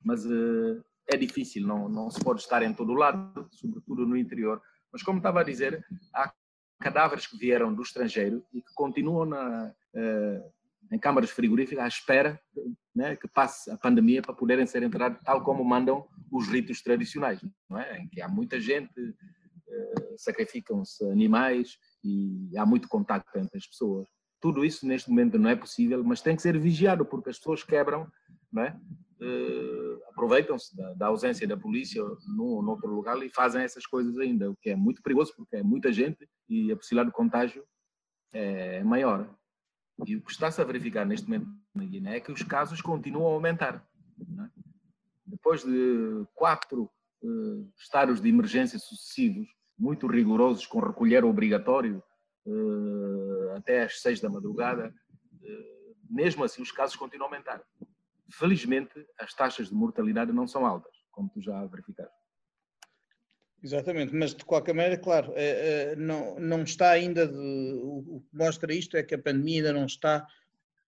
Mas 0.03 0.25
uh, 0.25 0.83
é 1.07 1.15
difícil, 1.15 1.65
não, 1.65 1.87
não 1.87 2.09
se 2.09 2.21
pode 2.23 2.41
estar 2.41 2.61
em 2.61 2.73
todo 2.73 2.93
lado, 2.93 3.47
sobretudo 3.51 4.05
no 4.05 4.17
interior. 4.17 4.61
Mas 4.91 5.01
como 5.01 5.19
estava 5.19 5.41
a 5.41 5.43
dizer, 5.43 5.85
há 6.13 6.33
cadáveres 6.79 7.25
que 7.25 7.37
vieram 7.37 7.73
do 7.73 7.81
estrangeiro 7.81 8.43
e 8.53 8.61
que 8.61 8.73
continuam 8.73 9.25
na, 9.25 9.73
uh, 9.95 10.53
em 10.91 10.99
câmaras 10.99 11.31
frigoríficas 11.31 11.83
à 11.83 11.87
espera 11.87 12.39
né, 12.95 13.15
que 13.15 13.27
passe 13.27 13.71
a 13.71 13.77
pandemia 13.77 14.21
para 14.21 14.33
poderem 14.33 14.65
ser 14.65 14.83
enterrados 14.83 15.19
tal 15.23 15.43
como 15.43 15.63
mandam 15.63 16.07
os 16.31 16.47
ritos 16.47 16.81
tradicionais, 16.81 17.41
não 17.69 17.79
é? 17.79 17.99
em 17.99 18.07
que 18.07 18.21
há 18.21 18.27
muita 18.27 18.59
gente, 18.59 18.93
sacrificam-se 20.17 21.03
animais 21.09 21.77
e 22.03 22.51
há 22.57 22.65
muito 22.65 22.87
contacto 22.87 23.37
entre 23.37 23.57
as 23.57 23.67
pessoas. 23.67 24.07
Tudo 24.41 24.65
isso 24.65 24.85
neste 24.85 25.09
momento 25.09 25.39
não 25.39 25.49
é 25.49 25.55
possível, 25.55 26.03
mas 26.03 26.21
tem 26.21 26.35
que 26.35 26.41
ser 26.41 26.57
vigiado 26.59 27.05
porque 27.05 27.29
as 27.29 27.37
pessoas 27.37 27.63
quebram, 27.63 28.07
é? 28.57 28.75
Uh, 29.21 30.01
aproveitam-se 30.09 30.75
da, 30.75 30.93
da, 30.95 31.07
ausência 31.07 31.47
da 31.47 31.55
polícia 31.55 32.03
num, 32.27 32.61
num 32.61 32.71
outro 32.71 32.93
lugar 32.93 33.17
e 33.23 33.29
fazem 33.29 33.61
essas 33.61 33.85
coisas 33.85 34.17
ainda, 34.17 34.51
o 34.51 34.55
que 34.57 34.71
é 34.71 34.75
muito 34.75 35.01
perigoso 35.01 35.33
porque 35.37 35.55
é 35.55 35.63
muita 35.63 35.93
gente 35.93 36.27
e 36.49 36.69
a 36.71 36.75
possibilidade 36.75 37.09
de 37.09 37.15
contágio 37.15 37.63
é 38.33 38.83
maior. 38.83 39.33
E 40.05 40.17
o 40.17 40.21
que 40.21 40.31
está-se 40.31 40.59
a 40.59 40.65
verificar 40.65 41.05
neste 41.05 41.25
momento 41.27 41.47
na 41.73 41.85
Guiné 41.85 42.17
é 42.17 42.19
que 42.19 42.31
os 42.31 42.41
casos 42.43 42.81
continuam 42.81 43.27
a 43.27 43.33
aumentar. 43.33 43.87
É? 44.19 44.49
Depois 45.25 45.63
de 45.63 46.25
quatro 46.33 46.91
uh, 47.23 47.71
estados 47.77 48.19
de 48.19 48.27
emergência 48.27 48.77
sucessivos, 48.77 49.47
muito 49.77 50.07
rigorosos, 50.07 50.65
com 50.65 50.79
recolher 50.79 51.25
obrigatório 51.25 52.03
uh, 52.45 53.51
até 53.55 53.83
às 53.83 54.01
seis 54.01 54.19
da 54.19 54.29
madrugada, 54.29 54.93
uh, 55.41 55.95
mesmo 56.09 56.43
assim 56.43 56.61
os 56.61 56.71
casos 56.71 56.95
continuam 56.95 57.29
a 57.29 57.31
aumentar. 57.31 57.61
Felizmente, 58.31 59.05
as 59.19 59.33
taxas 59.33 59.69
de 59.69 59.75
mortalidade 59.75 60.31
não 60.31 60.47
são 60.47 60.65
altas, 60.65 60.95
como 61.11 61.29
tu 61.29 61.41
já 61.41 61.65
verificaste. 61.65 62.13
Exatamente, 63.61 64.13
mas 64.13 64.35
de 64.35 64.43
qualquer 64.43 64.73
maneira, 64.73 64.97
claro, 64.97 65.31
é, 65.35 65.91
é, 65.91 65.95
não, 65.95 66.37
não 66.37 66.63
está 66.63 66.91
ainda, 66.91 67.25
de, 67.25 67.37
o 67.37 68.21
que 68.29 68.37
mostra 68.37 68.73
isto 68.73 68.97
é 68.97 69.03
que 69.03 69.15
a 69.15 69.21
pandemia 69.21 69.59
ainda 69.59 69.73
não 69.73 69.85
está 69.85 70.27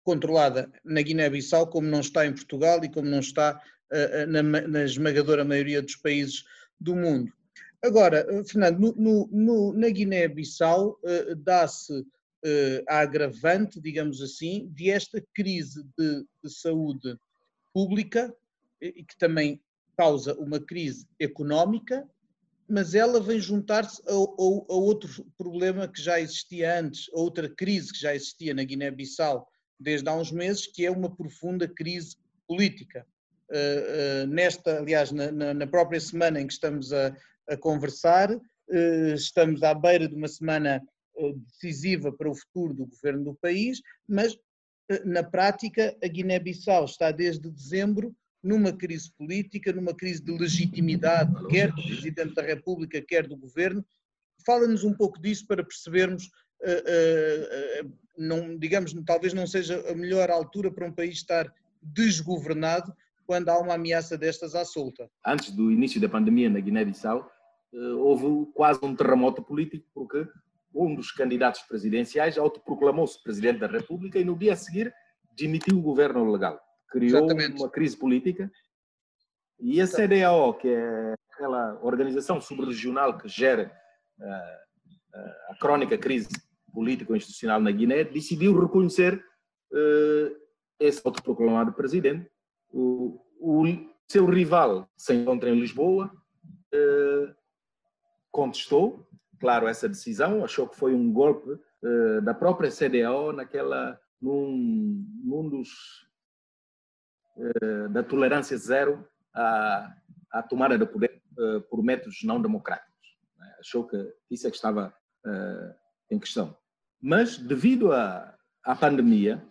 controlada 0.03 0.71
na 0.83 1.01
Guiné-Bissau, 1.01 1.67
como 1.67 1.87
não 1.87 1.99
está 1.99 2.25
em 2.25 2.33
Portugal 2.33 2.83
e 2.83 2.89
como 2.89 3.07
não 3.07 3.19
está 3.19 3.61
na, 4.27 4.41
na, 4.43 4.83
esmagadora 4.83 5.45
maioria 5.45 5.81
dos 5.81 5.95
países 5.95 6.43
do 6.79 6.95
mundo. 6.95 7.31
Agora, 7.85 8.25
Fernando, 8.45 8.79
no, 8.79 8.95
no, 8.95 9.29
no, 9.31 9.73
na 9.73 9.89
Guiné-Bissau 9.89 10.99
uh, 11.03 11.35
dá-se 11.35 11.93
uh, 11.93 12.83
a 12.89 12.99
agravante, 12.99 13.79
digamos 13.79 14.21
assim, 14.21 14.67
de 14.73 14.89
esta 14.89 15.23
crise 15.33 15.83
de, 15.97 16.25
de 16.43 16.49
saúde 16.49 17.17
pública, 17.73 18.35
e 18.81 19.03
que 19.03 19.17
também 19.17 19.61
causa 19.97 20.33
uma 20.35 20.59
crise 20.59 21.07
económica 21.19 22.07
mas 22.67 22.95
ela 22.95 23.19
vem 23.19 23.39
juntar-se 23.39 24.01
a, 24.07 24.11
a, 24.11 24.15
a, 24.15 24.75
outro 24.75 25.25
problema 25.37 25.87
que 25.87 26.01
já 26.01 26.19
existia 26.19 26.79
antes, 26.79 27.09
a 27.13 27.19
outra 27.19 27.47
crise 27.47 27.93
que 27.93 27.99
já 27.99 28.15
existia 28.15 28.53
na 28.53 28.63
Guiné-Bissau 28.63 29.47
desde 29.79 30.09
há 30.09 30.13
uns 30.13 30.31
meses, 30.31 30.65
que 30.65 30.85
é 30.85 30.91
uma 30.91 31.13
profunda 31.13 31.67
crise 31.67 32.17
política. 32.47 33.05
Uh, 33.49 34.23
uh, 34.23 34.27
nesta, 34.27 34.79
aliás, 34.79 35.11
na, 35.11 35.31
na, 35.31 35.53
na, 35.53 35.67
própria 35.67 35.99
semana 35.99 36.41
em 36.41 36.47
que 36.47 36.53
estamos 36.53 36.91
a, 36.91 37.15
a 37.47 37.57
conversar, 37.57 38.31
uh, 38.31 39.13
estamos 39.13 39.63
à 39.63 39.73
beira 39.73 40.07
de 40.07 40.15
uma 40.15 40.27
semana 40.27 40.81
decisiva 41.47 42.11
para 42.11 42.29
o 42.29 42.35
futuro 42.35 42.73
do 42.73 42.85
governo 42.87 43.23
do 43.23 43.35
país, 43.35 43.81
mas 44.05 44.37
na 45.05 45.23
prática 45.23 45.95
a 46.03 46.07
Guiné-Bissau 46.07 46.83
está 46.83 47.09
desde 47.09 47.49
dezembro 47.49 48.13
numa 48.45 48.71
crise 48.71 49.11
política, 49.17 49.73
numa 49.73 49.93
crise 49.93 50.21
de 50.21 50.31
legitimidade, 50.37 51.33
quer 51.47 51.71
do 51.71 51.81
Presidente 51.81 52.35
da 52.35 52.43
República, 52.43 53.01
quer 53.01 53.27
do 53.27 53.35
Governo. 53.35 53.83
Fala-nos 54.45 54.83
um 54.83 54.93
pouco 54.93 55.19
disso 55.19 55.47
para 55.47 55.63
percebermos, 55.63 56.25
uh, 56.61 57.83
uh, 57.83 57.87
uh, 57.87 57.93
não, 58.15 58.55
digamos, 58.55 58.93
talvez 59.03 59.33
não 59.33 59.47
seja 59.47 59.83
a 59.89 59.95
melhor 59.95 60.29
altura 60.29 60.71
para 60.71 60.85
um 60.85 60.93
país 60.93 61.15
estar 61.15 61.51
desgovernado 61.81 62.93
quando 63.25 63.49
há 63.49 63.57
uma 63.57 63.73
ameaça 63.73 64.15
destas 64.15 64.53
à 64.53 64.63
solta. 64.63 65.09
Antes 65.25 65.49
do 65.49 65.71
início 65.71 65.99
da 65.99 66.07
pandemia 66.07 66.47
na 66.47 66.59
Guiné-Bissau, 66.59 67.27
houve 67.99 68.51
quase 68.53 68.79
um 68.83 68.95
terremoto 68.95 69.43
político, 69.43 69.85
porque 69.93 70.27
um 70.73 70.95
dos 70.95 71.11
candidatos 71.11 71.61
presidenciais 71.61 72.37
autoproclamou-se 72.37 73.21
Presidente 73.23 73.59
da 73.59 73.67
República 73.67 74.19
e 74.19 74.23
no 74.23 74.37
dia 74.37 74.53
a 74.53 74.55
seguir 74.55 74.93
demitiu 75.37 75.77
o 75.77 75.81
governo 75.81 76.31
legal 76.31 76.59
criou 76.95 77.25
Exatamente. 77.25 77.61
uma 77.61 77.69
crise 77.69 77.97
política 77.97 78.49
e 79.59 79.81
a 79.81 79.87
CDAO, 79.87 80.53
que 80.53 80.69
é 80.69 81.13
aquela 81.31 81.79
organização 81.81 82.39
subregional 82.39 83.17
que 83.17 83.27
gera 83.27 83.71
uh, 84.19 84.23
uh, 84.23 85.51
a 85.51 85.57
crónica 85.59 85.97
crise 85.97 86.29
político-institucional 86.73 87.59
na 87.59 87.71
Guiné, 87.71 88.03
decidiu 88.03 88.57
reconhecer 88.59 89.15
uh, 89.15 90.35
esse 90.79 91.01
autoproclamado 91.03 91.73
presidente. 91.73 92.29
O, 92.69 93.21
o, 93.39 93.63
seu 94.07 94.25
rival 94.25 94.87
se 94.95 95.15
encontra 95.15 95.49
em 95.49 95.59
Lisboa, 95.59 96.11
contestou, 98.35 99.07
claro, 99.39 99.65
essa 99.65 99.87
decisão, 99.87 100.43
achou 100.43 100.67
que 100.67 100.75
foi 100.75 100.93
um 100.93 101.13
golpe 101.13 101.57
da 102.23 102.33
própria 102.33 102.69
CDAO 102.69 103.31
naquela, 103.31 103.97
num, 104.21 105.05
num 105.23 105.47
dos 105.47 105.69
eh, 107.37 107.87
da 107.89 108.03
tolerância 108.03 108.57
zero 108.57 109.07
à, 109.33 109.95
à 110.31 110.43
tomada 110.43 110.77
de 110.77 110.85
poder 110.85 111.21
eh, 111.39 111.59
por 111.69 111.81
métodos 111.81 112.23
não 112.23 112.41
democráticos. 112.41 113.17
Né? 113.37 113.55
Achou 113.59 113.87
que 113.87 113.97
isso 114.29 114.47
é 114.47 114.49
que 114.49 114.57
estava 114.57 114.93
em 116.11 116.19
questão. 116.19 116.55
Mas, 117.01 117.37
devido 117.37 117.91
à, 117.91 118.37
à 118.63 118.75
pandemia, 118.75 119.43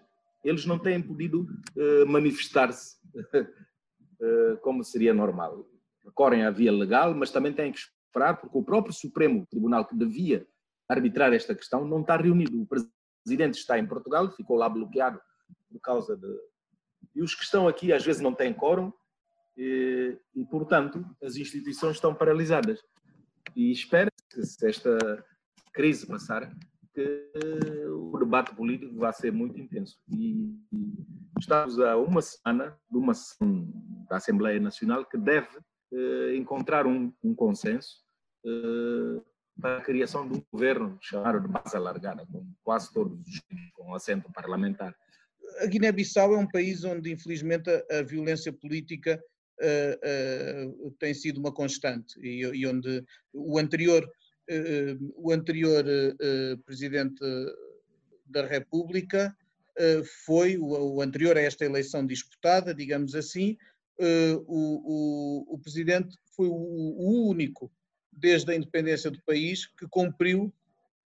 eles 0.44 0.64
não 0.66 0.78
têm 0.78 1.02
podido 1.02 1.48
manifestar-se 2.06 2.96
como 4.62 4.84
seria 4.84 5.12
normal. 5.12 5.66
Recorrem 6.04 6.44
à 6.44 6.50
via 6.52 6.70
legal, 6.70 7.12
mas 7.12 7.32
também 7.32 7.52
têm 7.52 7.72
que 7.72 7.80
porque 8.40 8.56
o 8.56 8.62
próprio 8.62 8.94
Supremo 8.94 9.46
Tribunal 9.46 9.86
que 9.86 9.96
devia 9.96 10.46
arbitrar 10.88 11.32
esta 11.32 11.54
questão 11.54 11.86
não 11.86 12.00
está 12.00 12.16
reunido. 12.16 12.62
O 12.62 12.66
presidente 12.66 13.54
está 13.54 13.78
em 13.78 13.86
Portugal, 13.86 14.30
ficou 14.30 14.56
lá 14.56 14.68
bloqueado 14.68 15.20
por 15.70 15.80
causa 15.80 16.16
de, 16.16 16.28
e 17.14 17.22
os 17.22 17.34
que 17.34 17.44
estão 17.44 17.66
aqui 17.66 17.92
às 17.92 18.04
vezes 18.04 18.20
não 18.20 18.34
têm 18.34 18.52
quórum 18.52 18.92
e, 19.56 20.18
e, 20.34 20.44
portanto, 20.44 21.04
as 21.22 21.36
instituições 21.36 21.96
estão 21.96 22.14
paralisadas. 22.14 22.80
E 23.54 23.70
espera-se 23.70 24.26
que 24.28 24.42
se 24.44 24.68
esta 24.68 25.24
crise 25.72 26.06
passar, 26.06 26.52
que 26.92 27.30
o 27.88 28.18
debate 28.18 28.54
político 28.54 28.96
vai 28.96 29.12
ser 29.12 29.32
muito 29.32 29.60
intenso. 29.60 29.98
E, 30.08 30.58
estamos 31.38 31.78
a 31.78 31.96
uma 31.96 32.22
semana 32.22 32.76
de 32.90 32.96
uma 32.96 33.14
sessão 33.14 33.68
da 34.08 34.16
Assembleia 34.16 34.60
Nacional 34.60 35.04
que 35.04 35.18
deve 35.18 35.48
eh, 35.58 35.73
encontrar 36.34 36.86
um, 36.86 37.12
um 37.22 37.34
consenso 37.34 38.04
eh, 38.44 39.20
para 39.60 39.78
a 39.78 39.80
criação 39.80 40.28
de 40.28 40.36
um 40.36 40.42
governo 40.52 40.98
chamado 41.00 41.40
de 41.40 41.46
base 41.46 41.76
alargada, 41.76 42.26
com 42.26 42.44
quase 42.64 42.92
todos 42.92 43.16
os 43.20 43.40
com 43.72 43.94
assento 43.94 44.30
parlamentar. 44.32 44.94
A 45.60 45.66
Guiné-Bissau 45.66 46.34
é 46.34 46.38
um 46.38 46.48
país 46.48 46.82
onde, 46.82 47.12
infelizmente, 47.12 47.70
a, 47.70 47.98
a 47.98 48.02
violência 48.02 48.52
política 48.52 49.22
uh, 49.60 50.90
tem 50.98 51.14
sido 51.14 51.38
uma 51.38 51.52
constante 51.52 52.18
e, 52.20 52.40
e 52.40 52.66
onde 52.66 53.04
o 53.32 53.56
anterior, 53.56 54.04
o 55.14 55.30
anterior 55.30 55.84
presidente 56.66 57.22
da 58.26 58.44
República 58.44 59.32
foi, 60.26 60.58
o, 60.58 61.00
anterior 61.00 61.36
a 61.36 61.40
esta 61.40 61.64
eleição 61.64 62.04
disputada, 62.04 62.74
digamos 62.74 63.14
assim, 63.14 63.56
o, 63.98 65.44
o, 65.46 65.54
o, 65.54 65.58
presidente 65.58 66.16
foi 66.36 66.48
o, 66.48 67.28
único, 67.28 67.70
desde 68.12 68.52
a 68.52 68.54
independência 68.54 69.10
do 69.10 69.22
país, 69.22 69.66
que 69.66 69.86
cumpriu, 69.88 70.52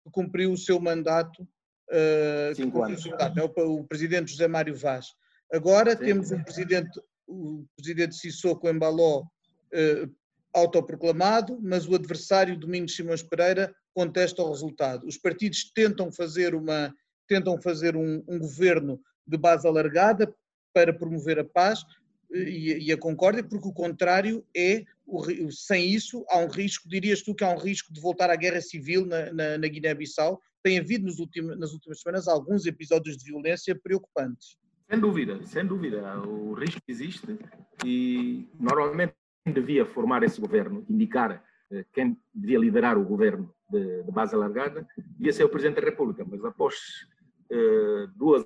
que 0.05 0.11
cumpriu 0.11 0.53
o 0.53 0.57
seu 0.57 0.81
mandato 0.81 1.43
uh, 1.43 2.55
Cinco 2.55 2.83
anos. 2.83 3.05
é 3.07 3.43
o, 3.43 3.81
o, 3.81 3.85
presidente 3.85 4.31
José 4.31 4.49
Mário 4.49 4.75
Vaz. 4.75 5.09
Agora 5.53 5.97
Sim. 5.97 6.05
temos 6.05 6.31
um 6.31 6.43
presidente, 6.43 7.01
o 7.27 7.65
presidente 7.77 8.15
Sissoko 8.15 8.69
Embaló, 8.69 9.21
uh, 9.23 10.15
autoproclamado, 10.55 11.59
mas 11.61 11.87
o 11.87 11.95
adversário, 11.95 12.59
Domingos 12.59 12.97
Simões 12.97 13.23
Pereira, 13.23 13.75
contesta 13.95 14.43
o 14.43 14.51
resultado. 14.51 15.07
Os 15.07 15.19
partidos 15.19 15.71
tentam 15.75 16.11
fazer, 16.11 16.55
uma, 16.55 16.95
tentam 17.27 17.61
fazer 17.61 17.97
um, 17.97 18.23
um 18.27 18.39
governo 18.39 19.01
de 19.27 19.37
base 19.37 19.67
alargada 19.67 20.33
para 20.73 20.93
promover 20.93 21.39
a 21.39 21.45
paz 21.45 21.85
e, 22.31 22.87
e 22.89 22.93
a 22.93 22.99
concórdia, 22.99 23.43
porque 23.43 23.69
o 23.69 23.73
contrário 23.73 24.45
é, 24.57 24.85
o, 25.07 25.23
sem 25.51 25.89
isso, 25.89 26.25
há 26.29 26.39
um 26.39 26.49
risco, 26.49 26.89
dirias 26.89 27.23
tu 27.23 27.35
que 27.35 27.45
há 27.45 27.51
um 27.51 27.59
risco 27.59 27.93
de 27.93 28.01
voltar 28.01 28.31
à 28.31 28.37
guerra 28.37 28.61
civil 28.61 29.07
na, 29.07 29.33
na, 29.33 29.59
na 29.59 29.69
Guiné-Bissau. 29.69 30.41
Tem 30.63 30.79
havido 30.79 31.07
nos 31.07 31.17
nas 31.59 31.73
últimas 31.73 32.01
semanas 32.01 32.29
alguns 32.29 32.67
episódios 32.67 33.17
de 33.17 33.25
violência 33.25 33.75
preocupantes. 33.75 34.59
Sem 34.91 34.99
dúvida, 35.01 35.41
sem 35.47 35.67
dúvida. 35.67 36.21
O 36.21 36.55
risco 36.55 36.81
existe 36.89 37.39
e 37.85 38.49
normalmente 38.59 39.15
devia 39.47 39.87
formar 39.87 40.23
esse 40.23 40.41
governo, 40.41 40.85
indicar 40.89 41.43
eh, 41.71 41.85
quem 41.93 42.17
devia 42.35 42.59
liderar 42.59 42.99
o 42.99 43.05
governo 43.05 43.55
de, 43.71 44.03
de 44.03 44.11
base 44.11 44.35
alargada, 44.35 44.87
devia 44.97 45.33
ser 45.33 45.45
o 45.45 45.49
Presidente 45.49 45.81
da 45.81 45.87
República. 45.87 46.25
Mas 46.25 46.45
após 46.45 46.75
duas 48.17 48.45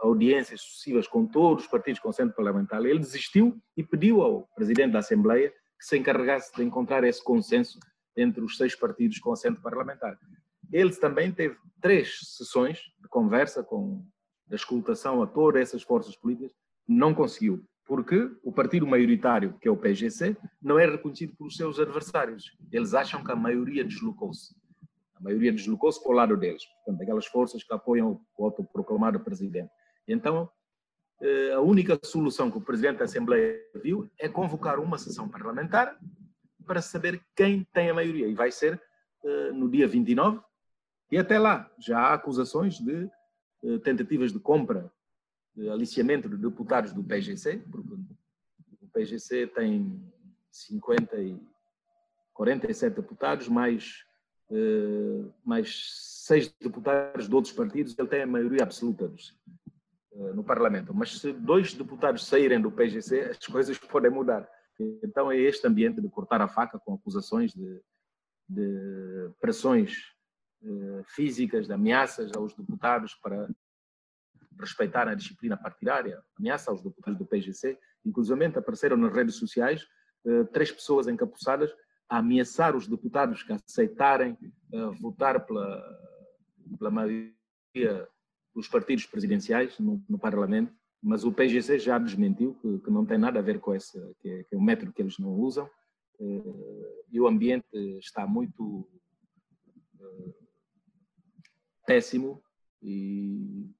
audiências 0.00 0.60
sucessivas 0.60 1.06
com 1.06 1.26
todos 1.26 1.64
os 1.64 1.70
partidos 1.70 2.00
com 2.00 2.12
centro 2.12 2.34
parlamentar, 2.34 2.84
ele 2.84 2.98
desistiu 2.98 3.60
e 3.76 3.82
pediu 3.82 4.22
ao 4.22 4.48
Presidente 4.54 4.92
da 4.92 5.00
Assembleia 5.00 5.50
que 5.50 5.86
se 5.86 5.98
encarregasse 5.98 6.54
de 6.54 6.62
encontrar 6.62 7.04
esse 7.04 7.22
consenso 7.22 7.78
entre 8.16 8.42
os 8.42 8.56
seis 8.56 8.74
partidos 8.74 9.18
com 9.18 9.34
centro 9.36 9.62
parlamentar. 9.62 10.18
Ele 10.72 10.94
também 10.96 11.32
teve 11.32 11.56
três 11.80 12.18
sessões 12.36 12.78
de 13.00 13.08
conversa 13.08 13.62
com 13.62 14.04
a 14.50 14.54
escutação 14.54 15.22
a 15.22 15.26
todas 15.26 15.62
essas 15.62 15.82
forças 15.82 16.16
políticas, 16.16 16.52
não 16.86 17.14
conseguiu 17.14 17.64
porque 17.90 18.30
o 18.44 18.52
partido 18.52 18.86
maioritário, 18.86 19.58
que 19.60 19.66
é 19.66 19.70
o 19.70 19.76
PGC, 19.76 20.36
não 20.62 20.78
é 20.78 20.86
reconhecido 20.86 21.34
pelos 21.36 21.56
seus 21.56 21.80
adversários. 21.80 22.56
Eles 22.70 22.94
acham 22.94 23.24
que 23.24 23.32
a 23.32 23.34
maioria 23.34 23.82
deslocou-se. 23.82 24.54
A 25.20 25.24
maioria 25.24 25.52
deslocou-se 25.52 26.02
para 26.02 26.12
o 26.12 26.14
lado 26.14 26.36
deles, 26.36 26.64
portanto, 26.64 27.02
aquelas 27.02 27.26
forças 27.26 27.62
que 27.62 27.72
apoiam 27.72 28.20
o 28.36 28.44
autoproclamado 28.44 29.20
presidente. 29.20 29.70
Então, 30.08 30.50
eh, 31.20 31.52
a 31.52 31.60
única 31.60 31.98
solução 32.02 32.50
que 32.50 32.56
o 32.56 32.60
presidente 32.62 32.98
da 32.98 33.04
Assembleia 33.04 33.60
viu 33.82 34.10
é 34.18 34.28
convocar 34.28 34.80
uma 34.80 34.96
sessão 34.96 35.28
parlamentar 35.28 35.98
para 36.66 36.80
saber 36.80 37.22
quem 37.36 37.64
tem 37.72 37.90
a 37.90 37.94
maioria. 37.94 38.26
E 38.26 38.34
vai 38.34 38.50
ser 38.50 38.80
eh, 39.22 39.52
no 39.52 39.70
dia 39.70 39.86
29. 39.86 40.40
E 41.12 41.18
até 41.18 41.38
lá 41.38 41.70
já 41.78 41.98
há 41.98 42.14
acusações 42.14 42.78
de 42.78 43.10
eh, 43.62 43.78
tentativas 43.78 44.32
de 44.32 44.38
compra 44.38 44.90
de 45.54 45.68
aliciamento 45.68 46.28
de 46.28 46.36
deputados 46.36 46.92
do 46.92 47.04
PGC, 47.04 47.58
porque 47.70 47.92
o 48.80 48.88
PGC 48.92 49.48
tem 49.48 50.02
50 50.50 51.16
e 51.20 51.38
47 52.32 52.96
deputados, 52.96 53.48
mais, 53.48 54.04
mais 55.44 56.24
seis 56.26 56.52
deputados 56.60 57.28
de 57.28 57.34
outros 57.34 57.52
partidos, 57.52 57.96
ele 57.98 58.08
tem 58.08 58.22
a 58.22 58.26
maioria 58.26 58.62
absoluta 58.62 59.12
no 60.34 60.42
Parlamento. 60.42 60.94
Mas 60.94 61.20
se 61.20 61.32
dois 61.32 61.72
deputados 61.72 62.26
saírem 62.26 62.60
do 62.60 62.70
PGC, 62.70 63.20
as 63.20 63.46
coisas 63.46 63.78
podem 63.78 64.10
mudar. 64.10 64.48
Então 65.02 65.30
é 65.30 65.36
este 65.36 65.66
ambiente 65.66 66.00
de 66.00 66.08
cortar 66.08 66.40
a 66.40 66.48
faca 66.48 66.78
com 66.78 66.94
acusações 66.94 67.52
de, 67.52 67.80
de 68.48 69.30
pressões 69.40 69.98
uh, 70.62 71.04
físicas, 71.06 71.66
de 71.66 71.72
ameaças 71.72 72.32
aos 72.34 72.54
deputados 72.54 73.14
para 73.14 73.48
respeitar 74.58 75.08
a 75.08 75.14
disciplina 75.14 75.56
partidária, 75.56 76.22
ameaça 76.38 76.70
aos 76.70 76.82
deputados 76.82 77.18
do 77.18 77.26
PGC, 77.26 77.78
inclusive 78.04 78.44
apareceram 78.46 78.96
nas 78.96 79.12
redes 79.12 79.36
sociais 79.36 79.86
eh, 80.26 80.44
três 80.52 80.70
pessoas 80.70 81.08
encapuçadas 81.08 81.74
a 82.10 82.18
ameaçar 82.18 82.76
os 82.76 82.86
deputados 82.86 83.42
que 83.42 83.52
aceitarem 83.52 84.36
eh, 84.72 84.86
votar 85.00 85.46
pela, 85.46 85.82
pela 86.76 86.90
maioria 86.90 87.32
dos 88.54 88.68
partidos 88.68 89.06
presidenciais 89.06 89.78
no, 89.78 90.04
no, 90.08 90.18
Parlamento, 90.18 90.74
mas 91.02 91.24
o 91.24 91.32
PGC 91.32 91.78
já 91.78 91.98
desmentiu 91.98 92.54
que, 92.60 92.80
que, 92.80 92.90
não 92.90 93.06
tem 93.06 93.16
nada 93.16 93.38
a 93.38 93.42
ver 93.42 93.60
com 93.60 93.74
esse, 93.74 93.98
que 94.20 94.28
é, 94.28 94.42
que 94.42 94.54
é 94.54 94.58
um 94.58 94.62
método 94.62 94.92
que 94.92 95.00
eles 95.00 95.18
não 95.18 95.30
usam, 95.30 95.70
eh, 96.20 97.04
e 97.12 97.20
o 97.20 97.26
ambiente 97.26 97.66
está 97.98 98.26
muito 98.26 98.86
péssimo 101.86 102.42
e 102.82 103.70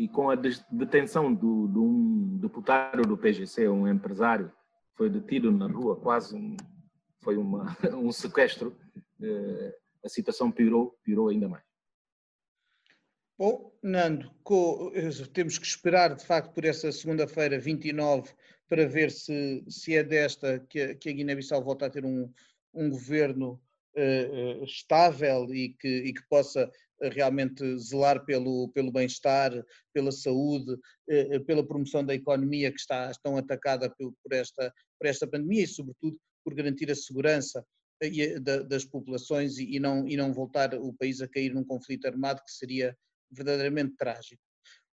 e 0.00 0.08
com 0.08 0.30
a 0.30 0.34
detenção 0.34 1.32
do, 1.34 1.68
de 1.68 1.78
um 1.78 2.38
deputado 2.38 3.02
do 3.02 3.18
PGC, 3.18 3.68
um 3.68 3.88
empresário, 3.88 4.50
foi 4.94 5.10
detido 5.10 5.50
na 5.50 5.66
rua, 5.66 5.96
quase 5.96 6.34
um, 6.34 6.56
foi 7.22 7.36
uma, 7.36 7.76
um 7.96 8.12
sequestro, 8.12 8.76
eh, 9.22 9.76
a 10.04 10.08
situação 10.08 10.50
piorou, 10.50 10.98
piorou 11.02 11.28
ainda 11.28 11.48
mais. 11.48 11.64
Bom, 13.38 13.72
Nando, 13.82 14.30
temos 15.32 15.58
que 15.58 15.66
esperar 15.66 16.14
de 16.14 16.24
facto 16.26 16.52
por 16.52 16.64
essa 16.64 16.92
segunda-feira, 16.92 17.58
29, 17.58 18.30
para 18.68 18.86
ver 18.86 19.10
se, 19.10 19.64
se 19.68 19.96
é 19.96 20.02
desta 20.02 20.58
que 20.68 20.80
a, 20.80 20.94
Guiné-Bissau 20.94 21.64
volta 21.64 21.86
a 21.86 21.90
ter 21.90 22.04
um, 22.04 22.30
um 22.74 22.90
governo 22.90 23.60
uh, 23.96 24.64
estável 24.64 25.46
e 25.54 25.70
que, 25.70 25.88
e 25.88 26.12
que 26.12 26.22
possa 26.28 26.70
realmente 27.08 27.78
zelar 27.78 28.24
pelo, 28.24 28.68
pelo 28.68 28.92
bem-estar, 28.92 29.52
pela 29.92 30.12
saúde, 30.12 30.76
eh, 31.08 31.36
eh, 31.36 31.38
pela 31.38 31.66
promoção 31.66 32.04
da 32.04 32.14
economia 32.14 32.70
que 32.70 32.78
está 32.78 33.10
tão 33.22 33.36
atacada 33.36 33.88
por, 33.88 34.32
esta, 34.32 34.72
por 34.98 35.06
esta 35.06 35.26
pandemia 35.26 35.64
e, 35.64 35.66
sobretudo, 35.66 36.18
por 36.44 36.54
garantir 36.54 36.90
a 36.90 36.94
segurança 36.94 37.64
eh, 38.02 38.38
das 38.40 38.84
populações 38.84 39.58
e 39.58 39.78
não, 39.78 40.06
e 40.08 40.16
não 40.16 40.32
voltar 40.32 40.74
o 40.74 40.92
país 40.94 41.20
a 41.20 41.28
cair 41.28 41.54
num 41.54 41.64
conflito 41.64 42.06
armado 42.06 42.42
que 42.44 42.52
seria 42.52 42.96
verdadeiramente 43.30 43.94
trágico. 43.96 44.42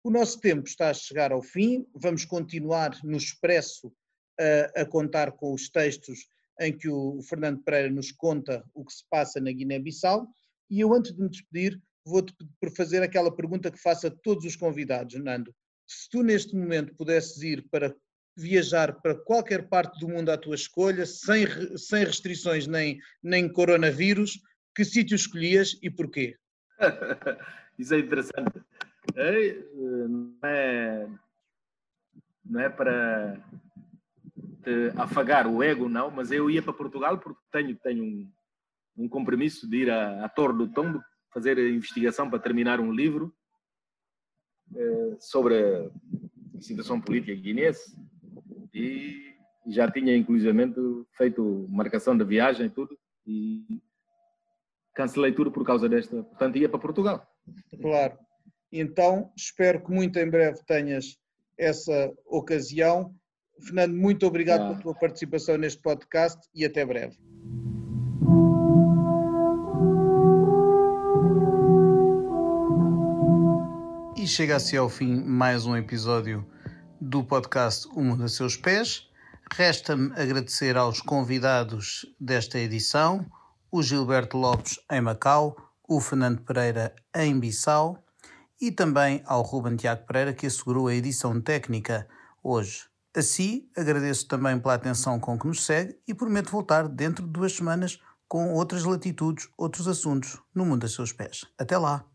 O 0.04 0.12
nosso 0.12 0.40
tempo 0.40 0.68
está 0.68 0.90
a 0.90 0.94
chegar 0.94 1.32
ao 1.32 1.42
fim, 1.42 1.86
vamos 1.94 2.24
continuar 2.26 2.98
no 3.04 3.18
Expresso 3.18 3.92
a, 4.40 4.82
a 4.82 4.86
contar 4.86 5.32
com 5.32 5.54
os 5.54 5.70
textos 5.70 6.28
em 6.60 6.76
que 6.76 6.90
o 6.90 7.22
Fernando 7.22 7.62
Pereira 7.64 7.90
nos 7.90 8.12
conta 8.12 8.64
o 8.74 8.84
que 8.84 8.94
se 8.94 9.04
passa 9.10 9.40
na 9.40 9.52
Guiné-Bissau. 9.52 10.28
E 10.70 10.80
eu, 10.80 10.94
antes 10.94 11.14
de 11.14 11.22
me 11.22 11.30
despedir, 11.30 11.82
vou-te 12.06 12.34
fazer 12.76 13.04
aquela 13.04 13.36
pergunta 13.36 13.72
que 13.72 13.80
faço 13.80 14.08
a 14.08 14.12
todos 14.12 14.46
os 14.46 14.56
convidados, 14.56 15.22
Nando. 15.22 15.54
Se 15.86 16.10
tu 16.10 16.24
neste 16.24 16.56
momento 16.56 16.96
pudesses 16.96 17.42
ir 17.42 17.68
para 17.70 17.96
viajar 18.38 19.02
para 19.02 19.16
qualquer 19.16 19.68
parte 19.68 20.00
do 20.00 20.08
mundo 20.08 20.30
à 20.30 20.38
tua 20.38 20.56
escolha, 20.56 21.06
sem, 21.06 21.46
sem 21.76 22.06
restrições 22.06 22.68
nem, 22.68 23.00
nem 23.22 23.52
coronavírus, 23.52 24.40
que 24.76 24.86
sítio 24.86 25.16
escolhias 25.16 25.78
e 25.82 25.90
porquê? 25.90 26.38
Isso 27.80 27.96
é 27.96 28.00
interessante. 28.00 28.62
Não 29.16 30.50
é, 30.50 31.08
não 32.46 32.60
é 32.60 32.70
para 32.70 33.44
afagar 34.98 35.48
o 35.48 35.64
ego, 35.64 35.90
não, 35.90 36.12
mas 36.12 36.32
eu 36.32 36.50
ia 36.50 36.62
para 36.62 36.74
Portugal 36.74 37.18
porque 37.18 37.40
tenho, 37.52 37.76
tenho 37.78 38.04
um, 38.04 38.32
um 38.98 39.10
compromisso 39.10 39.68
de 39.68 39.78
ir 39.78 39.90
à, 39.90 40.26
à 40.26 40.30
Torre 40.30 40.58
do 40.58 40.68
Tombo 40.68 41.02
fazer 41.34 41.58
a 41.58 41.70
investigação 41.70 42.30
para 42.30 42.40
terminar 42.40 42.80
um 42.80 42.92
livro 42.92 43.34
eh, 44.76 45.18
sobre 45.20 45.56
a 46.56 46.62
situação 46.62 47.00
política 47.00 47.34
guinense 47.34 47.96
e 48.78 49.36
já 49.68 49.90
tinha 49.90 50.16
inclusivamente 50.16 50.80
feito 51.18 51.66
marcação 51.70 52.16
da 52.16 52.24
viagem 52.24 52.68
e 52.68 52.70
tudo 52.70 52.98
e 53.26 53.82
cancelei 54.94 55.32
tudo 55.32 55.52
por 55.52 55.66
causa 55.66 55.90
desta, 55.90 56.24
portanto 56.24 56.58
ia 56.58 56.70
para 56.70 56.80
Portugal. 56.80 57.28
Claro. 57.82 58.18
Então 58.72 59.32
espero 59.36 59.84
que 59.84 59.92
muito 59.92 60.18
em 60.20 60.30
breve 60.30 60.60
tenhas 60.66 61.18
essa 61.58 62.14
ocasião. 62.26 63.14
Fernando, 63.66 63.96
muito 63.96 64.26
obrigado 64.28 64.62
ah. 64.62 64.68
pela 64.68 64.82
tua 64.82 64.96
participação 64.96 65.58
neste 65.58 65.82
podcast 65.82 66.40
e 66.54 66.64
até 66.64 66.86
breve. 66.86 67.18
E 74.16 74.28
chega-se 74.28 74.78
ao 74.78 74.90
fim 74.90 75.24
mais 75.24 75.66
um 75.66 75.76
episódio 75.76 76.46
do 77.00 77.24
podcast 77.24 77.88
O 77.96 78.02
Mundo 78.02 78.24
a 78.24 78.28
Seus 78.28 78.56
Pés. 78.56 79.08
Resta-me 79.52 80.12
agradecer 80.20 80.76
aos 80.76 81.02
convidados 81.02 82.06
desta 82.20 82.60
edição, 82.60 83.26
o 83.72 83.82
Gilberto 83.82 84.38
Lopes 84.38 84.80
em 84.92 85.02
Macau, 85.02 85.56
o 85.88 86.02
Fernando 86.02 86.42
Pereira 86.42 86.94
em 87.16 87.40
Bissau 87.40 88.04
e 88.60 88.72
também 88.72 89.22
ao 89.26 89.42
Ruben 89.42 89.76
Tiago 89.76 90.06
Pereira 90.06 90.34
que 90.34 90.48
assegurou 90.48 90.88
a 90.88 90.96
edição 90.96 91.40
técnica 91.40 92.08
hoje. 92.44 92.86
Assim, 93.16 93.70
agradeço 93.76 94.28
também 94.28 94.60
pela 94.60 94.74
atenção 94.74 95.20
com 95.20 95.40
que 95.40 95.48
nos 95.48 95.66
segue 95.66 95.98
e 96.08 96.14
prometo 96.14 96.52
voltar 96.52 96.88
dentro 96.88 97.26
de 97.26 97.32
duas 97.32 97.54
semanas 97.54 98.00
com 98.28 98.54
outras 98.54 98.84
latitudes, 98.84 99.48
outros 99.58 99.88
assuntos 99.88 100.38
no 100.54 100.66
mundo 100.66 100.86
a 100.86 100.90
seus 100.90 101.14
pés. 101.14 101.46
Até 101.58 101.78
lá! 101.78 102.06